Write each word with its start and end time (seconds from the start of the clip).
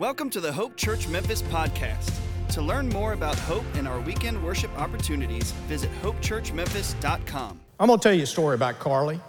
Welcome 0.00 0.30
to 0.30 0.40
the 0.40 0.50
Hope 0.50 0.78
Church 0.78 1.08
Memphis 1.08 1.42
podcast. 1.42 2.10
To 2.54 2.62
learn 2.62 2.88
more 2.88 3.12
about 3.12 3.38
Hope 3.40 3.66
and 3.74 3.86
our 3.86 4.00
weekend 4.00 4.42
worship 4.42 4.70
opportunities, 4.78 5.52
visit 5.68 5.90
hopechurchmemphis.com. 6.00 7.60
I'm 7.78 7.86
going 7.86 7.98
to 7.98 8.02
tell 8.02 8.14
you 8.14 8.22
a 8.22 8.26
story 8.26 8.54
about 8.54 8.78
Carly. 8.78 9.20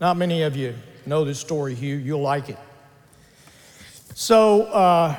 Not 0.00 0.16
many 0.16 0.40
of 0.40 0.56
you 0.56 0.74
know 1.04 1.26
this 1.26 1.38
story, 1.38 1.74
Hugh. 1.74 1.96
You'll 1.96 2.22
like 2.22 2.48
it. 2.48 2.56
So 4.14 4.62
uh, 4.62 5.14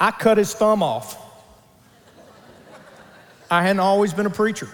I 0.00 0.10
cut 0.10 0.36
his 0.36 0.52
thumb 0.52 0.82
off. 0.82 1.16
I 3.48 3.62
hadn't 3.62 3.78
always 3.78 4.12
been 4.12 4.26
a 4.26 4.30
preacher. 4.30 4.68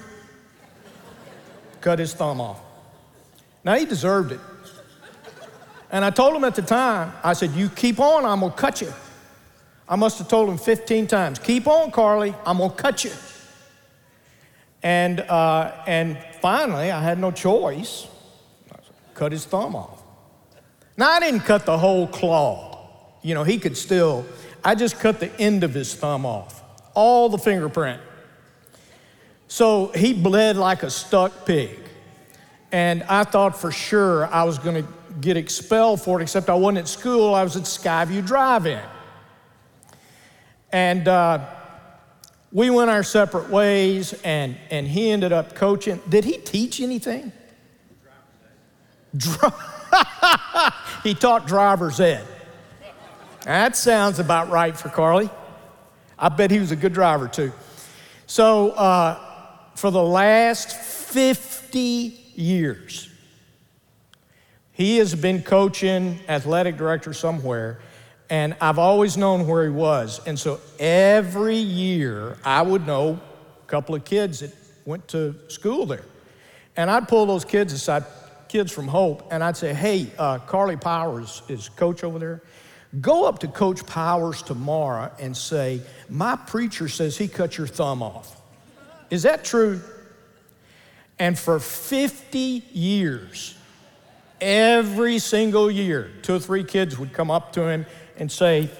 Cut 1.83 1.99
his 1.99 2.15
thumb 2.15 2.41
off. 2.41 2.63
Now 3.63 3.75
he 3.75 3.85
deserved 3.85 4.33
it. 4.33 4.41
And 5.91 6.03
I 6.03 6.09
told 6.09 6.35
him 6.35 6.45
at 6.45 6.55
the 6.55 6.63
time, 6.63 7.13
I 7.23 7.35
said, 7.35 7.51
You 7.51 7.69
keep 7.69 8.01
on, 8.01 8.25
I'm 8.25 8.41
gonna 8.41 8.51
cut 8.51 8.81
you. 8.81 8.91
I 9.89 9.96
must 9.96 10.19
have 10.19 10.29
told 10.29 10.48
him 10.48 10.59
15 10.59 11.07
times, 11.07 11.39
Keep 11.39 11.67
on, 11.67 11.90
Carly, 11.90 12.35
I'm 12.46 12.59
gonna 12.59 12.72
cut 12.72 13.04
you. 13.04 13.13
And, 14.82 15.21
uh, 15.21 15.72
and 15.86 16.18
finally, 16.43 16.90
I 16.90 17.03
had 17.03 17.18
no 17.18 17.31
choice. 17.31 18.07
Cut 19.14 19.32
his 19.32 19.46
thumb 19.46 19.75
off. 19.75 20.03
Now, 20.96 21.11
I 21.11 21.21
didn't 21.21 21.40
cut 21.40 21.64
the 21.64 21.79
whole 21.79 22.07
claw. 22.07 22.79
You 23.23 23.35
know, 23.35 23.45
he 23.45 23.59
could 23.59 23.76
still, 23.76 24.26
I 24.62 24.75
just 24.75 24.99
cut 25.00 25.21
the 25.21 25.35
end 25.40 25.64
of 25.64 25.73
his 25.73 25.95
thumb 25.95 26.26
off, 26.26 26.62
all 26.95 27.29
the 27.29 27.39
fingerprint. 27.39 28.01
So 29.48 29.89
he 29.95 30.12
bled 30.12 30.57
like 30.57 30.82
a 30.82 30.90
stuck 30.90 31.46
pig. 31.46 31.79
And 32.70 33.05
I 33.05 33.25
thought 33.25 33.56
for 33.56 33.70
sure 33.70 34.27
I 34.27 34.42
was 34.45 34.59
going 34.59 34.84
to 34.84 34.89
get 35.20 35.37
expelled 35.37 36.01
for 36.01 36.20
it, 36.20 36.25
except 36.25 36.51
I 36.51 36.55
wasn't 36.55 36.78
at 36.78 36.89
school, 36.89 37.34
I 37.34 37.45
was 37.45 37.56
at 37.56 37.62
Skyview 37.62 38.27
Drive 38.27 38.67
In. 38.67 38.83
And 40.75 41.06
uh, 41.06 41.47
we 42.51 42.69
went 42.69 42.91
our 42.91 43.05
separate 43.05 43.48
ways, 43.48 44.12
and, 44.25 44.57
and 44.71 44.89
he 44.89 45.09
ended 45.12 45.33
up 45.33 45.55
coaching. 45.55 46.01
Did 46.09 46.25
he 46.25 46.39
teach 46.39 46.81
anything? 46.81 47.31
he 51.05 51.15
taught 51.15 51.47
driver's 51.47 52.01
ed. 52.01 52.27
That 53.45 53.77
sounds 53.77 54.19
about 54.19 54.51
right 54.51 54.77
for 54.77 54.89
Carly. 54.89 55.31
I 56.19 56.29
bet 56.29 56.51
he 56.51 56.59
was 56.59 56.73
a 56.73 56.77
good 56.77 56.93
driver 56.93 57.29
too. 57.29 57.53
So, 58.27 58.70
uh, 58.70 59.20
for 59.77 59.93
the 59.93 60.03
last 60.03 60.73
50 60.73 62.19
years, 62.35 63.09
he 64.73 64.97
has 64.98 65.15
been 65.15 65.41
coaching, 65.43 66.19
athletic 66.29 66.77
director 66.77 67.13
somewhere, 67.13 67.79
and 68.35 68.57
I've 68.61 68.81
always 68.81 69.17
known 69.17 69.47
where 69.47 69.63
he 69.63 69.71
was. 69.71 70.21
And 70.27 70.37
so 70.37 70.59
every 70.81 71.57
year 71.57 72.37
I 72.45 72.63
would 72.63 72.85
know 72.85 73.21
a 73.63 73.67
couple 73.69 73.95
of 73.95 74.05
kids 74.05 74.41
that 74.41 74.53
went 74.85 75.07
to 75.09 75.37
school 75.47 75.87
there. 75.87 76.05
And 76.77 76.91
I'd 76.91 77.07
pull 77.07 77.27
those 77.27 77.45
kids 77.45 77.73
aside, 77.73 78.03
kids 78.49 78.73
from 78.73 78.89
Hope, 78.89 79.29
and 79.31 79.45
I'd 79.45 79.57
say, 79.57 79.73
hey, 79.73 80.09
uh, 80.19 80.39
Carly 80.39 80.77
Powers 80.77 81.43
is 81.49 81.69
coach 81.69 82.03
over 82.03 82.19
there. 82.19 82.43
Go 83.01 83.25
up 83.25 83.39
to 83.39 83.47
Coach 83.47 83.87
Powers 83.87 84.43
tomorrow 84.43 85.13
and 85.21 85.37
say, 85.37 85.81
my 86.09 86.35
preacher 86.35 86.89
says 86.89 87.17
he 87.17 87.29
cut 87.29 87.57
your 87.57 87.69
thumb 87.69 88.03
off. 88.03 88.41
Is 89.11 89.23
that 89.23 89.45
true? 89.45 89.81
And 91.21 91.39
for 91.39 91.61
50 91.61 92.65
years, 92.73 93.57
every 94.41 95.21
single 95.21 95.71
year, 95.71 96.11
two 96.23 96.35
or 96.35 96.41
three 96.41 96.65
kids 96.65 96.98
would 96.98 97.13
come 97.13 97.31
up 97.31 97.53
to 97.53 97.69
him 97.69 97.87
and 98.19 98.31
say, 98.31 98.70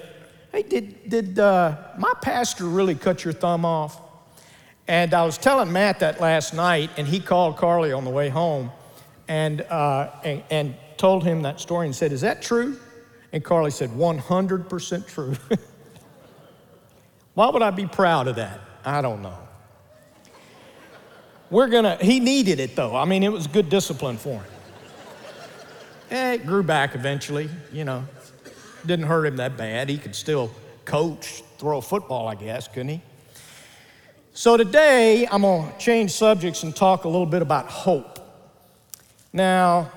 Hey, 0.51 0.63
did, 0.63 1.09
did 1.09 1.39
uh, 1.39 1.75
my 1.97 2.13
pastor 2.21 2.65
really 2.65 2.95
cut 2.95 3.23
your 3.25 3.33
thumb 3.33 3.65
off? 3.65 4.01
And 4.87 5.13
I 5.13 5.25
was 5.25 5.37
telling 5.37 5.71
Matt 5.71 5.99
that 5.99 6.21
last 6.21 6.53
night, 6.53 6.91
and 6.95 7.07
he 7.07 7.19
called 7.19 7.57
Carly 7.57 7.91
on 7.91 8.05
the 8.05 8.11
way 8.11 8.29
home 8.29 8.71
and, 9.27 9.61
uh, 9.61 10.11
and, 10.23 10.43
and 10.49 10.75
told 10.97 11.23
him 11.23 11.41
that 11.41 11.59
story 11.59 11.87
and 11.87 11.95
said, 11.95 12.11
Is 12.11 12.21
that 12.21 12.41
true? 12.41 12.77
And 13.33 13.43
Carly 13.43 13.71
said, 13.71 13.89
100% 13.89 15.07
true. 15.07 15.35
Why 17.33 17.49
would 17.49 17.61
I 17.61 17.71
be 17.71 17.85
proud 17.85 18.29
of 18.29 18.37
that? 18.37 18.61
I 18.85 19.01
don't 19.01 19.21
know. 19.21 19.37
We're 21.49 21.67
gonna, 21.67 21.97
he 21.97 22.19
needed 22.19 22.59
it 22.59 22.75
though. 22.75 22.95
I 22.95 23.05
mean, 23.05 23.23
it 23.23 23.31
was 23.31 23.47
good 23.47 23.69
discipline 23.69 24.17
for 24.17 24.41
him. 24.41 24.51
It 26.09 26.45
grew 26.45 26.63
back 26.63 26.95
eventually, 26.95 27.49
you 27.73 27.83
know. 27.83 28.05
Didn't 28.85 29.05
hurt 29.05 29.25
him 29.25 29.37
that 29.37 29.57
bad. 29.57 29.89
He 29.89 29.97
could 29.97 30.15
still 30.15 30.51
coach, 30.85 31.43
throw 31.57 31.79
a 31.79 31.81
football, 31.81 32.27
I 32.27 32.35
guess, 32.35 32.67
couldn't 32.67 32.89
he? 32.89 33.01
So 34.33 34.57
today, 34.57 35.27
I'm 35.31 35.41
gonna 35.41 35.71
change 35.79 36.11
subjects 36.11 36.63
and 36.63 36.75
talk 36.75 37.05
a 37.05 37.07
little 37.07 37.25
bit 37.25 37.41
about 37.41 37.67
hope. 37.67 38.19
Now, 39.31 39.91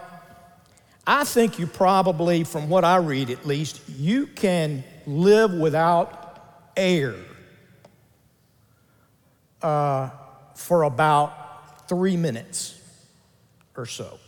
I 1.06 1.24
think 1.24 1.58
you 1.58 1.66
probably, 1.66 2.44
from 2.44 2.68
what 2.68 2.84
I 2.84 2.96
read 2.96 3.30
at 3.30 3.46
least, 3.46 3.80
you 3.88 4.26
can 4.26 4.84
live 5.06 5.52
without 5.52 6.70
air 6.76 7.14
uh, 9.62 10.10
for 10.54 10.84
about 10.84 11.88
three 11.88 12.16
minutes 12.16 12.80
or 13.76 13.86
so. 13.86 14.18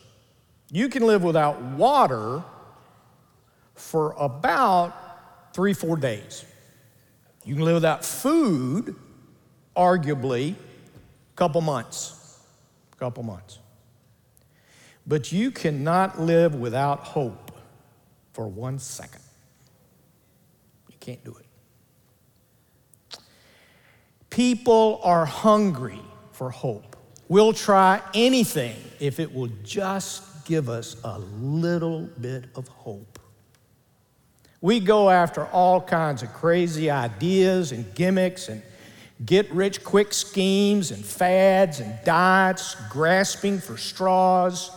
You 0.70 0.88
can 0.88 1.06
live 1.06 1.22
without 1.22 1.60
water 1.60 2.42
for 3.80 4.14
about 4.18 5.54
three, 5.54 5.72
four 5.72 5.96
days. 5.96 6.44
You 7.44 7.54
can 7.54 7.64
live 7.64 7.74
without 7.74 8.04
food, 8.04 8.94
arguably, 9.76 10.52
a 10.52 11.36
couple 11.36 11.60
months. 11.60 12.38
A 12.92 12.96
couple 12.96 13.22
months. 13.22 13.58
But 15.06 15.32
you 15.32 15.50
cannot 15.50 16.20
live 16.20 16.54
without 16.54 17.00
hope 17.00 17.58
for 18.32 18.46
one 18.46 18.78
second. 18.78 19.22
You 20.88 20.96
can't 21.00 21.24
do 21.24 21.36
it. 21.40 21.46
People 24.28 25.00
are 25.02 25.24
hungry 25.24 26.00
for 26.32 26.50
hope. 26.50 26.96
We'll 27.28 27.52
try 27.52 28.02
anything 28.14 28.76
if 29.00 29.18
it 29.18 29.34
will 29.34 29.50
just 29.64 30.44
give 30.44 30.68
us 30.68 30.96
a 31.02 31.18
little 31.18 32.02
bit 32.20 32.44
of 32.54 32.68
hope. 32.68 33.18
We 34.60 34.80
go 34.80 35.08
after 35.08 35.46
all 35.46 35.80
kinds 35.80 36.22
of 36.22 36.32
crazy 36.34 36.90
ideas 36.90 37.72
and 37.72 37.94
gimmicks 37.94 38.48
and 38.48 38.62
get 39.24 39.50
rich 39.52 39.82
quick 39.82 40.12
schemes 40.12 40.90
and 40.90 41.04
fads 41.04 41.80
and 41.80 41.98
diets, 42.04 42.76
grasping 42.90 43.58
for 43.58 43.78
straws. 43.78 44.70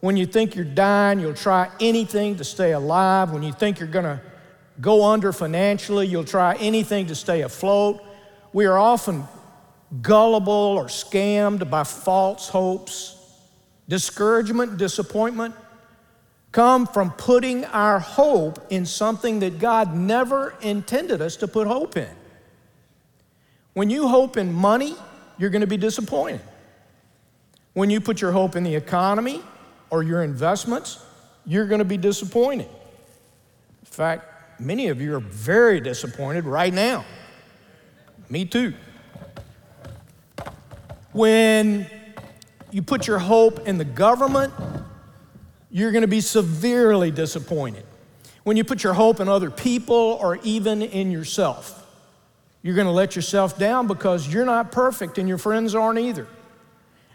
When 0.00 0.16
you 0.16 0.26
think 0.26 0.54
you're 0.54 0.64
dying, 0.64 1.20
you'll 1.20 1.34
try 1.34 1.70
anything 1.80 2.36
to 2.36 2.44
stay 2.44 2.72
alive. 2.72 3.32
When 3.32 3.42
you 3.42 3.52
think 3.52 3.80
you're 3.80 3.88
going 3.88 4.04
to 4.04 4.20
go 4.80 5.04
under 5.04 5.32
financially, 5.32 6.06
you'll 6.06 6.24
try 6.24 6.54
anything 6.56 7.06
to 7.06 7.14
stay 7.14 7.42
afloat. 7.42 8.02
We 8.52 8.66
are 8.66 8.78
often 8.78 9.24
gullible 10.00 10.52
or 10.52 10.86
scammed 10.86 11.68
by 11.68 11.84
false 11.84 12.48
hopes. 12.48 13.18
Discouragement, 13.88 14.76
disappointment 14.76 15.54
come 16.52 16.86
from 16.86 17.10
putting 17.12 17.64
our 17.64 17.98
hope 17.98 18.64
in 18.70 18.84
something 18.84 19.40
that 19.40 19.58
God 19.58 19.96
never 19.96 20.54
intended 20.60 21.22
us 21.22 21.36
to 21.36 21.48
put 21.48 21.66
hope 21.66 21.96
in. 21.96 22.10
When 23.72 23.88
you 23.88 24.06
hope 24.06 24.36
in 24.36 24.52
money, 24.52 24.94
you're 25.38 25.50
going 25.50 25.62
to 25.62 25.66
be 25.66 25.78
disappointed. 25.78 26.42
When 27.72 27.88
you 27.88 28.02
put 28.02 28.20
your 28.20 28.32
hope 28.32 28.54
in 28.54 28.64
the 28.64 28.74
economy 28.74 29.42
or 29.88 30.02
your 30.02 30.22
investments, 30.22 31.02
you're 31.46 31.66
going 31.66 31.78
to 31.78 31.86
be 31.86 31.96
disappointed. 31.96 32.68
In 32.68 33.86
fact, 33.86 34.60
many 34.60 34.88
of 34.88 35.00
you 35.00 35.14
are 35.14 35.20
very 35.20 35.80
disappointed 35.80 36.44
right 36.44 36.72
now. 36.72 37.06
Me 38.28 38.44
too. 38.44 38.74
When 41.12 41.86
you 42.70 42.82
put 42.82 43.06
your 43.06 43.18
hope 43.18 43.66
in 43.66 43.78
the 43.78 43.84
government, 43.84 44.52
you're 45.72 45.90
going 45.90 46.02
to 46.02 46.08
be 46.08 46.20
severely 46.20 47.10
disappointed. 47.10 47.84
When 48.44 48.56
you 48.56 48.62
put 48.62 48.84
your 48.84 48.92
hope 48.92 49.20
in 49.20 49.28
other 49.28 49.50
people 49.50 50.18
or 50.20 50.38
even 50.42 50.82
in 50.82 51.10
yourself, 51.10 51.78
you're 52.60 52.74
going 52.74 52.86
to 52.86 52.92
let 52.92 53.16
yourself 53.16 53.58
down 53.58 53.86
because 53.86 54.32
you're 54.32 54.44
not 54.44 54.70
perfect 54.70 55.16
and 55.16 55.28
your 55.28 55.38
friends 55.38 55.74
aren't 55.74 55.98
either. 55.98 56.28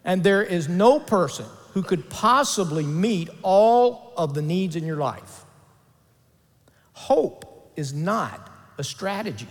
And 0.03 0.23
there 0.23 0.41
is 0.41 0.67
no 0.67 0.99
person 0.99 1.45
who 1.73 1.83
could 1.83 2.09
possibly 2.09 2.83
meet 2.83 3.29
all 3.43 4.11
of 4.17 4.33
the 4.33 4.41
needs 4.41 4.75
in 4.75 4.83
your 4.85 4.97
life. 4.97 5.45
Hope 6.93 7.71
is 7.75 7.93
not 7.93 8.49
a 8.79 8.83
strategy. 8.83 9.47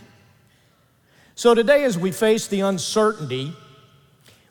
So 1.37 1.55
today, 1.55 1.85
as 1.85 1.97
we 1.97 2.11
face 2.11 2.49
the 2.49 2.61
uncertainty 2.61 3.53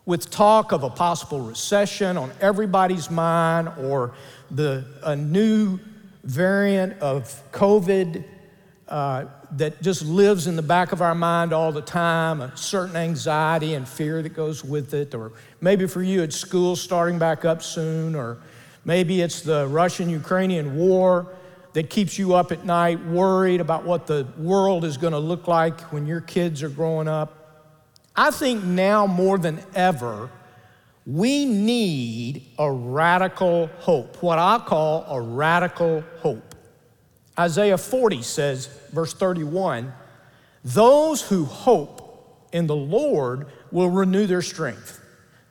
with 0.06 0.30
talk 0.30 0.72
of 0.72 0.84
a 0.84 0.90
possible 0.90 1.42
recession 1.42 2.16
on 2.16 2.31
everybody's 2.40 3.10
mind 3.10 3.69
or 3.80 4.13
the, 4.52 4.86
a 5.04 5.16
new 5.16 5.80
variant 6.24 7.00
of 7.02 7.42
COVID 7.52 8.24
uh, 8.88 9.26
that 9.52 9.82
just 9.82 10.04
lives 10.04 10.48
in 10.48 10.56
the 10.56 10.62
back 10.62 10.92
of 10.92 11.02
our 11.02 11.16
mind 11.16 11.54
all 11.54 11.72
the 11.72 11.82
time, 11.82 12.42
a 12.42 12.56
certain 12.56 12.96
anxiety 12.96 13.74
and 13.74 13.88
fear 13.88 14.22
that 14.22 14.30
goes 14.30 14.64
with 14.64 14.94
it. 14.94 15.16
Or 15.16 15.32
maybe 15.62 15.88
for 15.88 16.04
you, 16.04 16.22
it's 16.22 16.36
school 16.36 16.76
starting 16.76 17.18
back 17.18 17.46
up 17.46 17.64
soon, 17.64 18.16
or 18.16 18.38
maybe 18.84 19.22
it's 19.22 19.42
the 19.42 19.68
Russian 19.68 20.10
Ukrainian 20.10 20.76
war 20.76 21.36
that 21.74 21.90
keeps 21.90 22.18
you 22.18 22.36
up 22.36 22.52
at 22.52 22.66
night 22.66 23.04
worried 23.06 23.60
about 23.60 23.84
what 23.84 24.08
the 24.08 24.26
world 24.38 24.86
is 24.86 24.98
going 24.98 25.14
to 25.14 25.20
look 25.20 25.48
like 25.48 25.82
when 25.92 26.06
your 26.06 26.22
kids 26.22 26.64
are 26.64 26.70
growing 26.70 27.08
up. 27.08 27.46
I 28.16 28.32
think 28.32 28.64
now 28.64 29.08
more 29.08 29.38
than 29.38 29.60
ever, 29.74 30.30
we 31.06 31.46
need 31.46 32.48
a 32.57 32.72
radical 32.72 33.68
hope, 33.78 34.22
what 34.24 34.40
I 34.40 34.60
call 34.60 35.06
a 35.07 35.22
radical 35.22 36.04
hope. 36.19 36.56
Isaiah 37.38 37.78
40 37.78 38.22
says, 38.24 38.68
verse 38.92 39.13
31, 39.13 39.94
those 40.63 41.22
who 41.22 41.46
hope 41.46 42.48
in 42.52 42.66
the 42.66 42.75
Lord 42.75 43.48
will 43.72 43.90
renew 43.90 44.25
their 44.25 44.42
strength. 44.42 45.02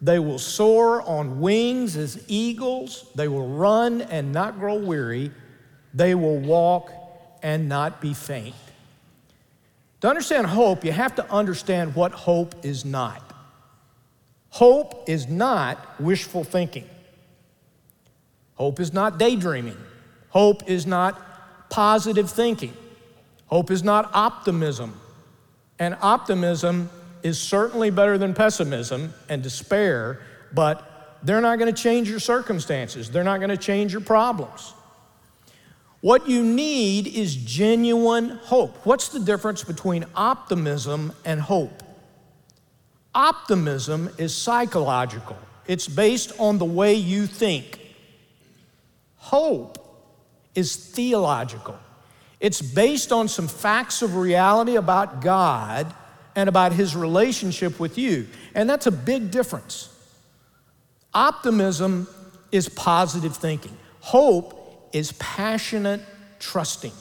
They 0.02 0.18
will 0.18 0.38
soar 0.38 1.02
on 1.02 1.40
wings 1.40 1.96
as 1.96 2.24
eagles. 2.26 3.06
They 3.14 3.28
will 3.28 3.48
run 3.48 4.02
and 4.02 4.32
not 4.32 4.58
grow 4.58 4.74
weary. 4.74 5.30
They 5.92 6.14
will 6.14 6.38
walk 6.38 6.90
and 7.42 7.68
not 7.68 8.00
be 8.00 8.12
faint. 8.12 8.54
To 10.00 10.08
understand 10.08 10.48
hope, 10.48 10.84
you 10.84 10.92
have 10.92 11.14
to 11.14 11.30
understand 11.30 11.94
what 11.94 12.12
hope 12.12 12.54
is 12.64 12.84
not. 12.84 13.33
Hope 14.54 15.08
is 15.08 15.26
not 15.26 16.00
wishful 16.00 16.44
thinking. 16.44 16.88
Hope 18.54 18.78
is 18.78 18.92
not 18.92 19.18
daydreaming. 19.18 19.76
Hope 20.28 20.70
is 20.70 20.86
not 20.86 21.20
positive 21.70 22.30
thinking. 22.30 22.72
Hope 23.46 23.72
is 23.72 23.82
not 23.82 24.08
optimism. 24.14 25.00
And 25.80 25.96
optimism 26.00 26.88
is 27.24 27.36
certainly 27.36 27.90
better 27.90 28.16
than 28.16 28.32
pessimism 28.32 29.12
and 29.28 29.42
despair, 29.42 30.20
but 30.52 31.18
they're 31.24 31.40
not 31.40 31.58
going 31.58 31.74
to 31.74 31.82
change 31.82 32.08
your 32.08 32.20
circumstances. 32.20 33.10
They're 33.10 33.24
not 33.24 33.38
going 33.38 33.50
to 33.50 33.56
change 33.56 33.90
your 33.90 34.02
problems. 34.02 34.72
What 36.00 36.28
you 36.28 36.44
need 36.44 37.08
is 37.08 37.34
genuine 37.34 38.28
hope. 38.44 38.86
What's 38.86 39.08
the 39.08 39.18
difference 39.18 39.64
between 39.64 40.04
optimism 40.14 41.12
and 41.24 41.40
hope? 41.40 41.83
Optimism 43.14 44.10
is 44.18 44.34
psychological, 44.34 45.38
it's 45.66 45.88
based 45.88 46.32
on 46.38 46.58
the 46.58 46.64
way 46.64 46.94
you 46.94 47.26
think. 47.26 47.80
Hope 49.16 49.78
is 50.54 50.76
theological. 50.76 51.78
It's 52.40 52.60
based 52.60 53.10
on 53.10 53.28
some 53.28 53.48
facts 53.48 54.02
of 54.02 54.16
reality 54.16 54.76
about 54.76 55.22
God 55.22 55.92
and 56.36 56.48
about 56.48 56.72
his 56.72 56.94
relationship 56.94 57.80
with 57.80 57.96
you. 57.96 58.26
And 58.54 58.68
that's 58.68 58.86
a 58.86 58.92
big 58.92 59.30
difference. 59.30 59.88
Optimism 61.14 62.08
is 62.52 62.68
positive 62.68 63.36
thinking, 63.36 63.76
hope 64.00 64.90
is 64.92 65.12
passionate 65.12 66.02
trusting. 66.38 66.92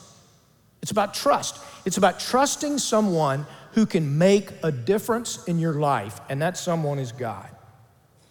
It's 0.80 0.90
about 0.90 1.14
trust. 1.14 1.58
It's 1.84 1.96
about 1.96 2.20
trusting 2.20 2.78
someone 2.78 3.46
who 3.74 3.86
can 3.86 4.18
make 4.18 4.50
a 4.62 4.72
difference 4.72 5.44
in 5.44 5.58
your 5.58 5.74
life, 5.74 6.20
and 6.28 6.40
that 6.42 6.56
someone 6.56 6.98
is 6.98 7.12
God. 7.12 7.48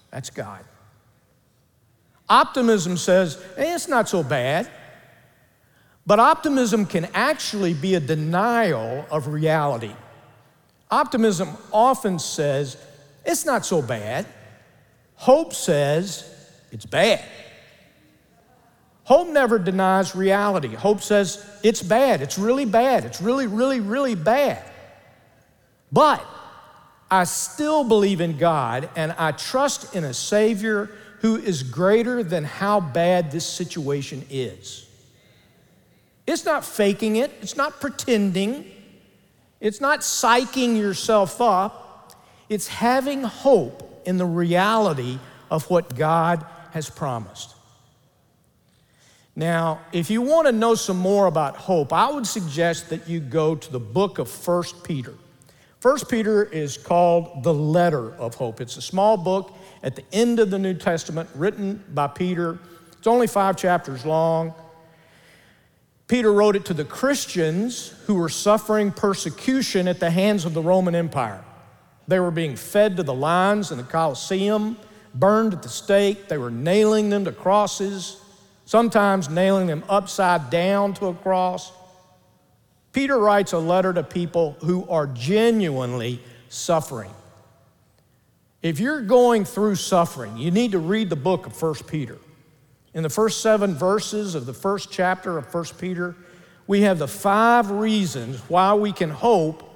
That's 0.09 0.29
God. 0.29 0.63
Optimism 2.29 2.97
says, 2.97 3.43
it's 3.57 3.87
not 3.87 4.09
so 4.09 4.23
bad. 4.23 4.69
But 6.05 6.19
optimism 6.19 6.85
can 6.85 7.07
actually 7.13 7.73
be 7.73 7.95
a 7.95 7.99
denial 7.99 9.05
of 9.09 9.27
reality. 9.27 9.93
Optimism 10.91 11.49
often 11.71 12.19
says, 12.19 12.77
it's 13.25 13.45
not 13.45 13.65
so 13.65 13.81
bad. 13.81 14.25
Hope 15.15 15.53
says, 15.53 16.29
it's 16.71 16.85
bad. 16.85 17.23
Hope 19.05 19.29
never 19.29 19.59
denies 19.59 20.15
reality. 20.15 20.73
Hope 20.73 21.01
says, 21.01 21.45
it's 21.63 21.81
bad. 21.81 22.21
It's 22.21 22.37
really 22.37 22.65
bad. 22.65 23.05
It's 23.05 23.21
really, 23.21 23.47
really, 23.47 23.79
really 23.79 24.15
bad. 24.15 24.63
But 25.93 26.25
I 27.09 27.23
still 27.23 27.83
believe 27.83 28.19
in 28.19 28.37
God 28.37 28.89
and 28.95 29.13
I 29.13 29.31
trust 29.31 29.95
in 29.95 30.03
a 30.03 30.13
Savior 30.13 30.89
who 31.19 31.37
is 31.37 31.63
greater 31.63 32.23
than 32.23 32.43
how 32.43 32.81
bad 32.81 33.31
this 33.31 33.45
situation 33.45 34.25
is. 34.29 34.89
It's 36.25 36.43
not 36.43 36.65
faking 36.65 37.17
it, 37.17 37.31
it's 37.41 37.55
not 37.55 37.79
pretending, 37.79 38.65
it's 39.61 39.79
not 39.79 40.01
psyching 40.01 40.75
yourself 40.75 41.39
up. 41.39 41.79
It's 42.49 42.67
having 42.67 43.23
hope 43.23 44.01
in 44.05 44.17
the 44.17 44.25
reality 44.25 45.17
of 45.49 45.69
what 45.69 45.95
God 45.95 46.45
has 46.71 46.89
promised. 46.89 47.55
Now, 49.35 49.79
if 49.91 50.09
you 50.11 50.21
want 50.21 50.47
to 50.47 50.51
know 50.51 50.75
some 50.75 50.97
more 50.97 51.27
about 51.27 51.55
hope, 51.55 51.93
I 51.93 52.11
would 52.11 52.27
suggest 52.27 52.89
that 52.89 53.07
you 53.07 53.19
go 53.19 53.55
to 53.55 53.71
the 53.71 53.79
book 53.79 54.19
of 54.19 54.29
1 54.47 54.63
Peter. 54.83 55.13
1 55.83 55.99
Peter 56.07 56.45
is 56.45 56.77
called 56.77 57.43
the 57.43 57.53
letter 57.53 58.15
of 58.15 58.35
hope. 58.35 58.61
It's 58.61 58.77
a 58.77 58.81
small 58.81 59.17
book 59.17 59.53
at 59.83 59.97
the 59.97 60.03
end 60.13 60.39
of 60.39 60.49
the 60.49 60.57
New 60.57 60.75
Testament 60.75 61.29
written 61.35 61.83
by 61.93 62.07
Peter. 62.07 62.57
It's 62.97 63.05
only 63.05 63.27
five 63.27 63.57
chapters 63.57 64.05
long. 64.05 64.53
Peter 66.07 66.31
wrote 66.31 66.55
it 66.55 66.63
to 66.67 66.73
the 66.73 66.85
Christians 66.85 67.93
who 68.07 68.15
were 68.15 68.29
suffering 68.29 68.93
persecution 68.93 69.89
at 69.89 69.99
the 69.99 70.09
hands 70.09 70.45
of 70.45 70.53
the 70.53 70.61
Roman 70.61 70.95
Empire. 70.95 71.43
They 72.07 72.21
were 72.21 72.31
being 72.31 72.55
fed 72.55 72.95
to 72.95 73.03
the 73.03 73.13
lions 73.13 73.69
in 73.69 73.77
the 73.77 73.83
Colosseum, 73.83 74.77
burned 75.13 75.53
at 75.53 75.63
the 75.63 75.69
stake. 75.69 76.29
They 76.29 76.37
were 76.37 76.51
nailing 76.51 77.09
them 77.09 77.25
to 77.25 77.33
crosses, 77.33 78.21
sometimes 78.63 79.29
nailing 79.29 79.67
them 79.67 79.83
upside 79.89 80.49
down 80.49 80.93
to 80.93 81.07
a 81.07 81.13
cross. 81.13 81.73
Peter 82.93 83.17
writes 83.17 83.53
a 83.53 83.57
letter 83.57 83.91
to 83.91 84.03
people 84.03 84.55
who 84.61 84.87
are 84.87 85.07
genuinely 85.07 86.21
suffering. 86.47 87.11
If 88.61 88.79
you're 88.79 89.01
going 89.01 89.43
through 89.43 89.75
suffering, 89.75 90.37
you 90.37 90.51
need 90.51 90.71
to 90.71 90.79
read 90.79 91.09
the 91.09 91.15
book 91.15 91.47
of 91.47 91.59
1 91.59 91.75
Peter. 91.87 92.17
In 92.93 93.03
the 93.03 93.09
first 93.09 93.41
seven 93.41 93.73
verses 93.73 94.35
of 94.35 94.45
the 94.45 94.53
first 94.53 94.91
chapter 94.91 95.37
of 95.37 95.51
1 95.51 95.65
Peter, 95.79 96.15
we 96.67 96.81
have 96.81 96.99
the 96.99 97.07
five 97.07 97.71
reasons 97.71 98.39
why 98.47 98.73
we 98.75 98.93
can 98.93 99.09
hope 99.09 99.69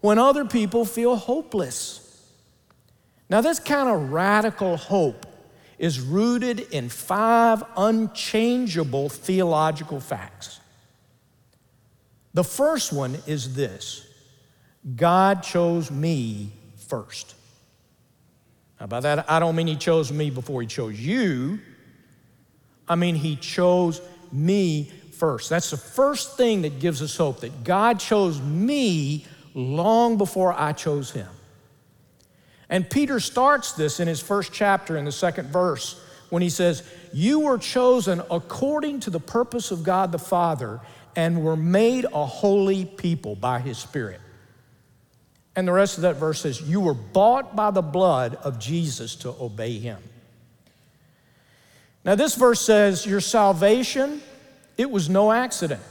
when 0.00 0.18
other 0.18 0.44
people 0.44 0.84
feel 0.84 1.16
hopeless. 1.16 2.06
Now, 3.28 3.40
this 3.40 3.58
kind 3.58 3.88
of 3.88 4.12
radical 4.12 4.76
hope 4.76 5.26
is 5.78 6.00
rooted 6.00 6.60
in 6.72 6.88
five 6.88 7.64
unchangeable 7.76 9.08
theological 9.08 9.98
facts. 9.98 10.59
The 12.34 12.44
first 12.44 12.92
one 12.92 13.16
is 13.26 13.54
this 13.54 14.06
God 14.96 15.42
chose 15.42 15.90
me 15.90 16.52
first. 16.88 17.34
Now, 18.80 18.86
by 18.86 19.00
that, 19.00 19.30
I 19.30 19.40
don't 19.40 19.56
mean 19.56 19.66
He 19.66 19.76
chose 19.76 20.12
me 20.12 20.30
before 20.30 20.62
He 20.62 20.66
chose 20.66 20.98
you. 20.98 21.58
I 22.88 22.94
mean, 22.94 23.14
He 23.14 23.36
chose 23.36 24.00
me 24.32 24.90
first. 25.12 25.50
That's 25.50 25.70
the 25.70 25.76
first 25.76 26.36
thing 26.36 26.62
that 26.62 26.78
gives 26.80 27.02
us 27.02 27.16
hope 27.16 27.40
that 27.40 27.64
God 27.64 28.00
chose 28.00 28.40
me 28.40 29.26
long 29.54 30.16
before 30.16 30.52
I 30.52 30.72
chose 30.72 31.10
Him. 31.10 31.28
And 32.70 32.88
Peter 32.88 33.18
starts 33.18 33.72
this 33.72 33.98
in 33.98 34.06
his 34.06 34.20
first 34.20 34.52
chapter 34.52 34.96
in 34.96 35.04
the 35.04 35.12
second 35.12 35.48
verse 35.48 36.00
when 36.30 36.40
he 36.40 36.48
says, 36.48 36.84
You 37.12 37.40
were 37.40 37.58
chosen 37.58 38.22
according 38.30 39.00
to 39.00 39.10
the 39.10 39.18
purpose 39.18 39.72
of 39.72 39.82
God 39.82 40.12
the 40.12 40.20
Father 40.20 40.80
and 41.16 41.44
were 41.44 41.56
made 41.56 42.04
a 42.04 42.26
holy 42.26 42.84
people 42.84 43.34
by 43.34 43.58
His 43.60 43.78
Spirit. 43.78 44.20
And 45.56 45.66
the 45.66 45.72
rest 45.72 45.98
of 45.98 46.02
that 46.02 46.16
verse 46.16 46.40
says, 46.40 46.60
You 46.60 46.80
were 46.80 46.94
bought 46.94 47.56
by 47.56 47.70
the 47.70 47.82
blood 47.82 48.36
of 48.36 48.58
Jesus 48.58 49.16
to 49.16 49.34
obey 49.40 49.78
Him. 49.78 49.98
Now, 52.04 52.14
this 52.14 52.34
verse 52.34 52.60
says, 52.60 53.04
Your 53.04 53.20
salvation, 53.20 54.22
it 54.78 54.90
was 54.90 55.08
no 55.08 55.32
accident. 55.32 55.82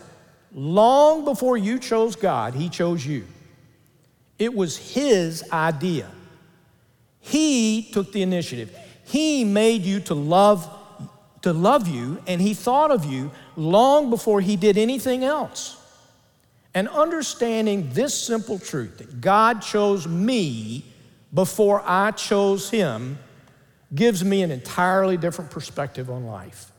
Long 0.53 1.25
before 1.25 1.57
you 1.57 1.77
chose 1.77 2.15
God, 2.15 2.55
He 2.55 2.69
chose 2.69 3.05
you. 3.05 3.27
It 4.39 4.53
was 4.53 4.77
His 4.77 5.43
idea. 5.51 6.09
He 7.19 7.89
took 7.91 8.11
the 8.11 8.21
initiative. 8.21 8.75
He 9.05 9.43
made 9.43 9.83
you 9.83 9.99
to 10.01 10.13
love, 10.13 10.67
to 11.41 11.53
love 11.53 11.87
you, 11.87 12.21
and 12.27 12.41
He 12.41 12.53
thought 12.53 12.91
of 12.91 13.05
you 13.05 13.31
long 13.55 14.09
before 14.09 14.41
He 14.41 14.55
did 14.55 14.77
anything 14.77 15.23
else. 15.23 15.77
And 16.73 16.87
understanding 16.89 17.89
this 17.93 18.13
simple 18.13 18.59
truth 18.59 18.99
that 18.99 19.21
God 19.21 19.61
chose 19.61 20.07
me 20.07 20.85
before 21.33 21.81
I 21.85 22.11
chose 22.11 22.69
Him 22.69 23.17
gives 23.93 24.23
me 24.23 24.43
an 24.43 24.51
entirely 24.51 25.17
different 25.17 25.49
perspective 25.49 26.09
on 26.09 26.25
life. 26.25 26.71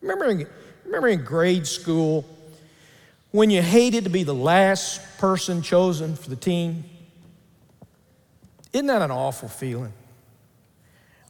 Remember 0.00 0.26
in, 0.26 0.46
remember 0.84 1.08
in 1.08 1.24
grade 1.24 1.66
school 1.66 2.26
When 3.30 3.48
you 3.48 3.62
hated 3.62 4.04
to 4.04 4.10
be 4.10 4.24
the 4.24 4.34
last 4.34 5.00
person 5.18 5.62
chosen 5.62 6.16
for 6.16 6.30
the 6.30 6.36
team? 6.36 6.84
Isn't 8.72 8.86
that 8.86 9.02
an 9.02 9.10
awful 9.10 9.48
feeling? 9.48 9.92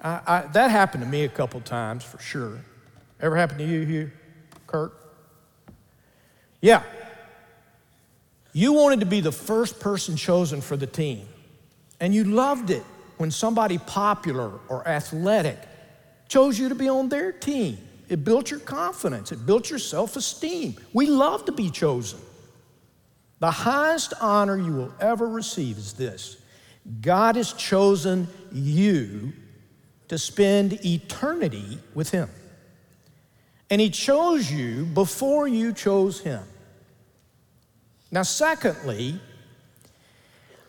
I, 0.02 0.21
I, 0.26 0.40
that 0.52 0.71
happened 0.71 1.04
to 1.04 1.09
me 1.09 1.25
a 1.25 1.28
couple 1.28 1.61
times 1.61 2.04
for 2.04 2.19
sure. 2.19 2.59
Ever 3.21 3.37
happened 3.37 3.59
to 3.59 3.66
you, 3.66 3.83
Hugh? 3.83 4.11
Kurt? 4.66 4.92
Yeah. 6.61 6.83
You 8.52 8.73
wanted 8.73 9.00
to 9.00 9.07
be 9.07 9.21
the 9.21 9.33
first 9.33 9.78
person 9.78 10.16
chosen 10.16 10.61
for 10.61 10.76
the 10.76 10.87
team, 10.87 11.28
and 12.00 12.14
you 12.14 12.25
loved 12.25 12.71
it 12.71 12.83
when 13.19 13.30
somebody 13.30 13.78
popular 13.78 14.52
or 14.69 14.87
athletic 14.88 15.59
chose 16.28 16.59
you 16.59 16.69
to 16.69 16.75
be 16.75 16.88
on 16.88 17.09
their 17.09 17.33
team. 17.33 17.78
It 18.09 18.25
built 18.25 18.50
your 18.50 18.61
confidence, 18.61 19.30
it 19.30 19.47
built 19.47 19.71
your 19.71 19.78
self 19.78 20.16
esteem. 20.16 20.76
We 20.92 21.07
love 21.07 21.45
to 21.45 21.52
be 21.52 21.71
chosen. 21.71 22.19
The 23.38 23.50
highest 23.50 24.12
honor 24.21 24.57
you 24.57 24.73
will 24.73 24.95
ever 25.00 25.28
receive 25.28 25.78
is 25.78 25.92
this 25.92 26.38
God 27.00 27.37
has 27.37 27.52
chosen 27.52 28.26
you 28.52 29.33
to 30.10 30.18
spend 30.18 30.84
eternity 30.84 31.78
with 31.94 32.10
Him. 32.10 32.28
And 33.70 33.80
He 33.80 33.90
chose 33.90 34.50
you 34.50 34.84
before 34.84 35.46
you 35.46 35.72
chose 35.72 36.18
Him. 36.18 36.42
Now, 38.10 38.24
secondly, 38.24 39.20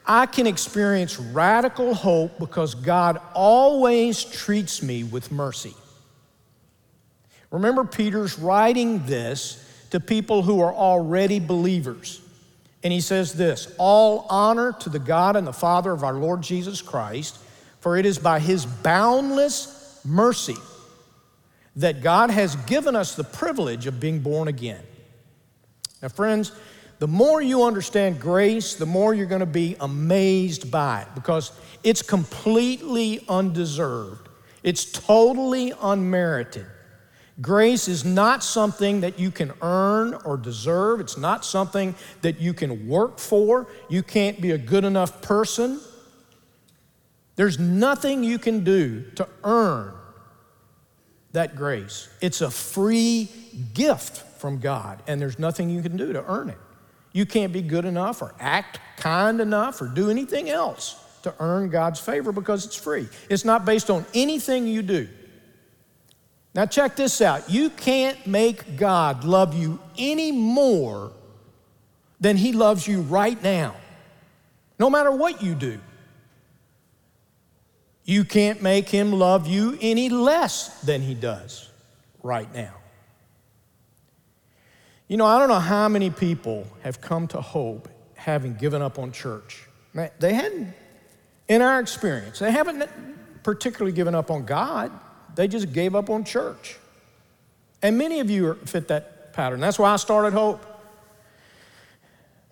I 0.05 0.27
can 0.27 0.45
experience 0.45 1.17
radical 1.17 1.95
hope 1.95 2.37
because 2.37 2.75
God 2.75 3.19
always 3.33 4.23
treats 4.23 4.83
me 4.83 5.03
with 5.03 5.31
mercy. 5.31 5.73
Remember, 7.49 7.83
Peter's 7.83 8.37
writing 8.37 9.07
this 9.07 9.67
to 9.89 9.99
people 9.99 10.43
who 10.43 10.61
are 10.61 10.73
already 10.73 11.39
believers. 11.39 12.21
And 12.83 12.93
he 12.93 13.01
says 13.01 13.33
this 13.33 13.73
All 13.79 14.27
honor 14.29 14.71
to 14.81 14.89
the 14.89 14.99
God 14.99 15.35
and 15.35 15.47
the 15.47 15.51
Father 15.51 15.91
of 15.91 16.03
our 16.03 16.13
Lord 16.13 16.43
Jesus 16.43 16.79
Christ, 16.79 17.39
for 17.81 17.97
it 17.97 18.05
is 18.05 18.17
by 18.17 18.39
his 18.39 18.65
boundless 18.65 19.99
mercy 20.05 20.55
that 21.75 22.01
God 22.01 22.29
has 22.29 22.55
given 22.55 22.95
us 22.95 23.15
the 23.15 23.23
privilege 23.23 23.87
of 23.87 23.99
being 23.99 24.19
born 24.19 24.47
again. 24.47 24.83
Now, 26.01 26.09
friends, 26.09 26.51
the 26.99 27.07
more 27.07 27.41
you 27.41 27.63
understand 27.63 28.19
grace, 28.19 28.75
the 28.75 28.85
more 28.85 29.13
you're 29.13 29.25
going 29.25 29.39
to 29.39 29.45
be 29.45 29.75
amazed 29.79 30.69
by 30.69 31.01
it 31.01 31.07
because 31.15 31.51
it's 31.83 32.01
completely 32.01 33.25
undeserved, 33.27 34.29
it's 34.63 34.85
totally 34.85 35.73
unmerited. 35.81 36.67
Grace 37.41 37.87
is 37.87 38.05
not 38.05 38.43
something 38.43 39.01
that 39.01 39.17
you 39.17 39.31
can 39.31 39.51
earn 39.63 40.13
or 40.25 40.37
deserve. 40.37 40.99
It's 40.99 41.17
not 41.17 41.43
something 41.43 41.95
that 42.21 42.39
you 42.39 42.53
can 42.53 42.87
work 42.87 43.17
for. 43.17 43.67
You 43.89 44.03
can't 44.03 44.39
be 44.39 44.51
a 44.51 44.57
good 44.59 44.83
enough 44.83 45.23
person. 45.23 45.79
There's 47.41 47.57
nothing 47.57 48.23
you 48.23 48.37
can 48.37 48.63
do 48.63 49.01
to 49.15 49.27
earn 49.43 49.95
that 51.31 51.55
grace. 51.55 52.07
It's 52.21 52.41
a 52.41 52.51
free 52.51 53.29
gift 53.73 54.17
from 54.39 54.59
God, 54.59 55.01
and 55.07 55.19
there's 55.19 55.39
nothing 55.39 55.71
you 55.71 55.81
can 55.81 55.97
do 55.97 56.13
to 56.13 56.23
earn 56.31 56.51
it. 56.51 56.59
You 57.13 57.25
can't 57.25 57.51
be 57.51 57.63
good 57.63 57.85
enough 57.85 58.21
or 58.21 58.35
act 58.39 58.79
kind 58.95 59.41
enough 59.41 59.81
or 59.81 59.87
do 59.87 60.11
anything 60.11 60.51
else 60.51 61.03
to 61.23 61.33
earn 61.39 61.71
God's 61.71 61.99
favor 61.99 62.31
because 62.31 62.63
it's 62.63 62.75
free. 62.75 63.07
It's 63.27 63.43
not 63.43 63.65
based 63.65 63.89
on 63.89 64.05
anything 64.13 64.67
you 64.67 64.83
do. 64.83 65.09
Now, 66.53 66.67
check 66.67 66.95
this 66.95 67.21
out. 67.21 67.49
You 67.49 67.71
can't 67.71 68.27
make 68.27 68.77
God 68.77 69.23
love 69.23 69.55
you 69.55 69.79
any 69.97 70.31
more 70.31 71.11
than 72.19 72.37
He 72.37 72.53
loves 72.53 72.87
you 72.87 73.01
right 73.01 73.41
now, 73.41 73.77
no 74.77 74.91
matter 74.91 75.09
what 75.11 75.41
you 75.41 75.55
do. 75.55 75.79
You 78.03 78.23
can't 78.25 78.61
make 78.61 78.89
Him 78.89 79.13
love 79.13 79.47
you 79.47 79.77
any 79.81 80.09
less 80.09 80.81
than 80.81 81.01
He 81.01 81.13
does 81.13 81.69
right 82.23 82.51
now. 82.53 82.73
You 85.07 85.17
know, 85.17 85.25
I 85.25 85.39
don't 85.39 85.49
know 85.49 85.59
how 85.59 85.89
many 85.89 86.09
people 86.09 86.65
have 86.83 87.01
come 87.01 87.27
to 87.29 87.41
hope 87.41 87.89
having 88.15 88.53
given 88.55 88.81
up 88.81 88.97
on 88.97 89.11
church. 89.11 89.67
They 90.19 90.33
hadn't, 90.33 90.73
in 91.47 91.61
our 91.61 91.79
experience, 91.79 92.39
they 92.39 92.51
haven't 92.51 92.89
particularly 93.43 93.91
given 93.91 94.15
up 94.15 94.31
on 94.31 94.45
God. 94.45 94.91
They 95.35 95.47
just 95.47 95.73
gave 95.73 95.95
up 95.95 96.09
on 96.09 96.23
church. 96.23 96.77
And 97.81 97.97
many 97.97 98.19
of 98.19 98.29
you 98.29 98.53
fit 98.65 98.87
that 98.87 99.33
pattern. 99.33 99.59
That's 99.59 99.79
why 99.79 99.91
I 99.91 99.95
started 99.97 100.33
Hope. 100.33 100.65